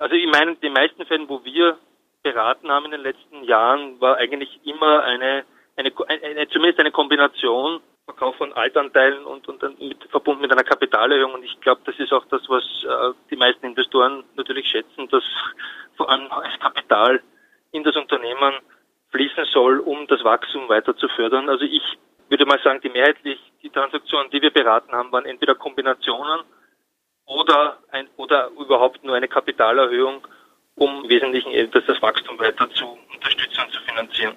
Also 0.03 0.17
ich 0.17 0.27
meine, 0.27 0.51
in 0.51 0.61
den 0.61 0.73
meisten 0.73 1.07
Fällen, 1.07 1.29
wo 1.29 1.45
wir 1.45 1.79
beraten 2.25 2.69
haben 2.73 2.87
in 2.87 2.91
den 2.91 3.03
letzten 3.03 3.45
Jahren, 3.45 4.01
war 4.01 4.17
eigentlich 4.17 4.59
immer 4.65 5.05
eine, 5.05 5.45
eine, 5.77 5.93
eine 6.09 6.49
zumindest 6.49 6.81
eine 6.81 6.91
Kombination 6.91 7.81
Verkauf 8.05 8.35
von 8.35 8.53
Altanteilen 8.53 9.25
und, 9.25 9.47
und 9.47 9.63
dann 9.63 9.77
mit, 9.79 10.03
verbunden 10.11 10.43
mit 10.43 10.51
einer 10.51 10.65
Kapitalerhöhung. 10.65 11.35
Und 11.35 11.45
ich 11.45 11.61
glaube, 11.61 11.83
das 11.85 11.97
ist 12.01 12.13
auch 12.13 12.25
das, 12.25 12.43
was 12.49 12.65
äh, 12.83 13.15
die 13.31 13.37
meisten 13.37 13.65
Investoren 13.65 14.25
natürlich 14.35 14.67
schätzen, 14.67 15.07
dass 15.09 15.23
vor 15.97 16.11
allem 16.11 16.27
neues 16.27 16.59
Kapital 16.59 17.23
in 17.71 17.85
das 17.85 17.95
Unternehmen 17.95 18.55
fließen 19.13 19.45
soll, 19.53 19.79
um 19.79 20.09
das 20.09 20.25
Wachstum 20.25 20.69
weiter 20.69 20.97
zu 20.97 21.07
fördern. 21.11 21.49
Also 21.49 21.65
ich 21.65 21.85
würde 22.29 22.45
mal 22.45 22.59
sagen, 22.65 22.81
die 22.83 22.91
mehrheitlich 22.91 23.39
die 23.63 23.71
Transaktionen, 23.71 24.33
die 24.33 24.43
wir 24.43 24.51
beraten 24.51 24.91
haben, 24.91 25.13
waren 25.13 25.27
entweder 25.27 25.55
Kombinationen 25.55 26.41
oder 27.33 27.79
ein, 27.91 28.09
oder 28.17 28.49
überhaupt 28.59 29.05
nur 29.05 29.17
eine 29.17 29.29
Kapitalerhöhung, 29.29 30.27
um 30.75 31.05
im 31.05 31.11
Wesentlichen 31.11 31.53
das, 31.71 31.85
das 31.87 32.01
Wachstum 32.03 32.39
weiter 32.39 32.69
zu 32.71 32.99
unterstützen 33.15 33.61
und 33.65 33.73
zu 33.73 33.81
finanzieren. 33.83 34.35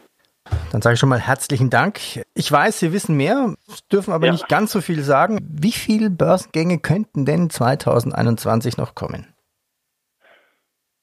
Dann 0.72 0.82
sage 0.82 0.96
ich 0.96 1.00
schon 1.00 1.10
mal 1.10 1.20
herzlichen 1.20 1.70
Dank. 1.70 2.00
Ich 2.34 2.52
weiß, 2.52 2.80
Sie 2.80 2.94
wissen 2.94 3.16
mehr, 3.16 3.56
dürfen 3.92 4.14
aber 4.14 4.28
ja. 4.28 4.32
nicht 4.32 4.48
ganz 4.48 4.72
so 4.72 4.82
viel 4.82 5.02
sagen. 5.02 5.40
Wie 5.42 5.72
viele 5.72 6.10
Börsengänge 6.10 6.80
könnten 6.80 7.26
denn 7.26 7.50
2021 7.50 8.78
noch 8.78 8.94
kommen? 8.94 9.34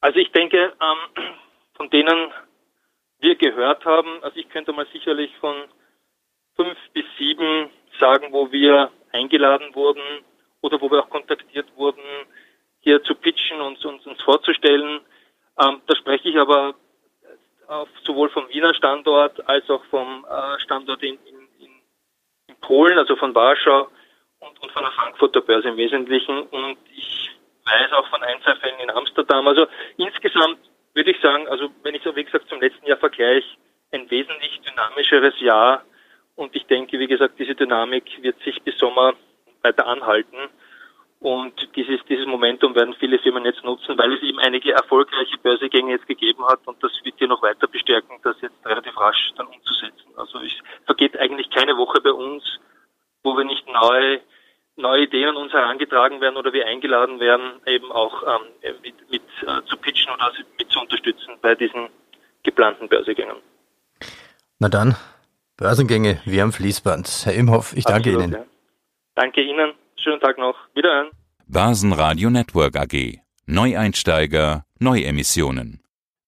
Also 0.01 0.19
ich 0.19 0.31
denke, 0.33 0.57
ähm, 0.57 1.25
von 1.75 1.91
denen 1.91 2.33
wir 3.21 3.37
gehört 3.37 3.85
haben, 3.85 4.23
also 4.23 4.37
ich 4.37 4.49
könnte 4.49 4.73
mal 4.73 4.87
sicherlich 4.93 5.31
von 5.41 5.55
fünf 6.57 6.77
bis 6.93 7.05
sieben 7.19 7.71
sagen, 7.99 8.33
wo 8.33 8.51
wir 8.53 8.91
eingeladen 9.13 9.75
wurden 9.75 10.03
oder 10.63 10.81
wo 10.81 10.91
wir 10.91 11.01
auch 11.01 11.11
kontaktiert 11.11 11.67
wurden, 11.77 12.03
hier 12.81 13.03
zu 13.03 13.15
pitchen 13.15 13.61
und 13.61 13.85
uns, 13.85 14.07
uns 14.07 14.21
vorzustellen. 14.23 15.01
Ähm, 15.61 15.83
da 15.87 15.97
spreche 15.97 16.31
ich 16.31 16.39
aber 16.39 16.75
auf, 17.69 17.89
sowohl 18.05 18.31
vom 18.31 18.49
Wiener 18.49 18.75
Standort 18.75 19.49
als 19.49 19.69
auch 19.71 19.85
vom 19.87 20.25
äh, 20.29 20.59
Standort 20.61 21.03
in, 21.03 21.19
in, 21.27 21.69
in, 22.49 22.57
Polen, 22.61 22.99
also 22.99 23.17
von 23.17 23.35
Warschau 23.35 23.89
und, 24.39 24.63
und 24.63 24.73
von 24.73 24.83
der 24.83 24.93
Frankfurter 24.93 25.41
Börse 25.41 25.69
im 25.69 25.77
Wesentlichen. 25.77 26.43
Und 26.43 26.79
ich 26.95 27.31
weiß 27.65 27.93
auch 27.93 28.09
von 28.09 28.23
Einzelfällen 28.23 28.81
in 28.81 28.91
Amsterdam. 28.91 29.47
Also 29.49 29.67
insgesamt 29.97 30.59
würde 30.95 31.11
ich 31.11 31.21
sagen, 31.21 31.49
also 31.49 31.71
wenn 31.83 31.95
ich 31.95 32.03
so 32.03 32.15
wie 32.15 32.25
gesagt 32.25 32.49
zum 32.49 32.61
letzten 32.61 32.87
Jahr 32.87 32.99
vergleiche, 32.99 33.57
ein 33.93 34.11
wesentlich 34.11 34.61
dynamischeres 34.61 35.39
Jahr. 35.41 35.85
Und 36.35 36.55
ich 36.57 36.65
denke, 36.67 36.99
wie 36.99 37.07
gesagt, 37.07 37.39
diese 37.39 37.55
Dynamik 37.55 38.23
wird 38.23 38.41
sich 38.43 38.63
bis 38.63 38.79
Sommer 38.79 39.15
weiter 39.63 39.87
anhalten. 39.87 40.37
Und 41.23 41.55
dieses, 41.77 42.01
dieses 42.09 42.27
Momentum 42.27 42.75
werden 42.75 42.95
viele 42.99 43.19
Firmen 43.21 43.45
jetzt 43.45 43.63
nutzen, 43.63 43.97
weil 43.97 44.13
es 44.13 44.23
eben 44.23 44.41
einige 44.41 44.73
erfolgreiche 44.73 45.39
Börsegänge 45.39 45.93
jetzt 45.93 46.09
gegeben 46.09 46.45
hat 46.47 46.59
und 46.67 46.83
das 46.83 46.91
wird 47.05 47.15
hier 47.17 47.29
noch 47.29 47.43
weiter 47.43 47.69
bestärken, 47.69 48.17
das 48.25 48.41
jetzt 48.41 48.57
relativ 48.67 48.99
rasch 48.99 49.33
dann 49.37 49.47
umzusetzen. 49.47 50.11
Also 50.17 50.41
es 50.41 50.53
vergeht 50.85 51.17
eigentlich 51.17 51.49
keine 51.51 51.77
Woche 51.77 52.01
bei 52.01 52.11
uns, 52.11 52.43
wo 53.23 53.37
wir 53.37 53.45
nicht 53.45 53.65
neue, 53.69 54.21
neue 54.75 55.05
Ideen 55.05 55.29
an 55.29 55.37
uns 55.37 55.53
herangetragen 55.53 56.21
werden 56.21 56.37
oder 56.37 56.53
wir 56.53 56.67
eingeladen 56.67 57.21
werden, 57.21 57.53
eben 57.67 57.93
auch 57.93 58.25
ähm, 58.25 58.73
mit, 58.83 58.95
mit 59.09 59.23
äh, 59.43 59.65
zu 59.67 59.77
pitchen 59.77 60.13
oder 60.13 60.33
mit 60.59 60.71
zu 60.73 60.81
unterstützen 60.81 61.37
bei 61.41 61.55
diesen 61.55 61.89
geplanten 62.43 62.89
Börsegängen. 62.89 63.37
Na 64.59 64.69
dann, 64.69 64.97
Börsengänge 65.57 66.21
wie 66.25 66.41
am 66.41 66.53
Fließband. 66.53 67.27
Herr 67.27 67.35
Imhoff, 67.35 67.77
ich 67.77 67.85
danke 67.85 68.11
Absolut, 68.11 68.23
Ihnen. 68.23 68.33
Ja. 68.33 68.52
Danke 69.23 69.41
Ihnen. 69.41 69.75
Schönen 70.03 70.21
Tag 70.21 70.37
noch. 70.37 70.57
Wiederhören. 70.75 71.11
Börsenradio 71.47 72.29
Network 72.29 72.75
AG. 72.77 73.21
Neueinsteiger, 73.47 74.65
Neuemissionen. 74.81 75.81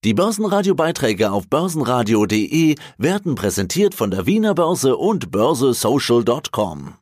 Die 0.04 0.14
Börsenradiobeiträge 0.14 1.33
auf 1.33 1.48
börsenradio.de 1.48 2.76
werden 2.98 3.35
präsentiert 3.35 3.96
von 3.96 4.12
der 4.12 4.26
Wiener 4.26 4.54
Börse 4.54 4.96
und 4.96 5.33
börsesocial.com. 5.33 6.94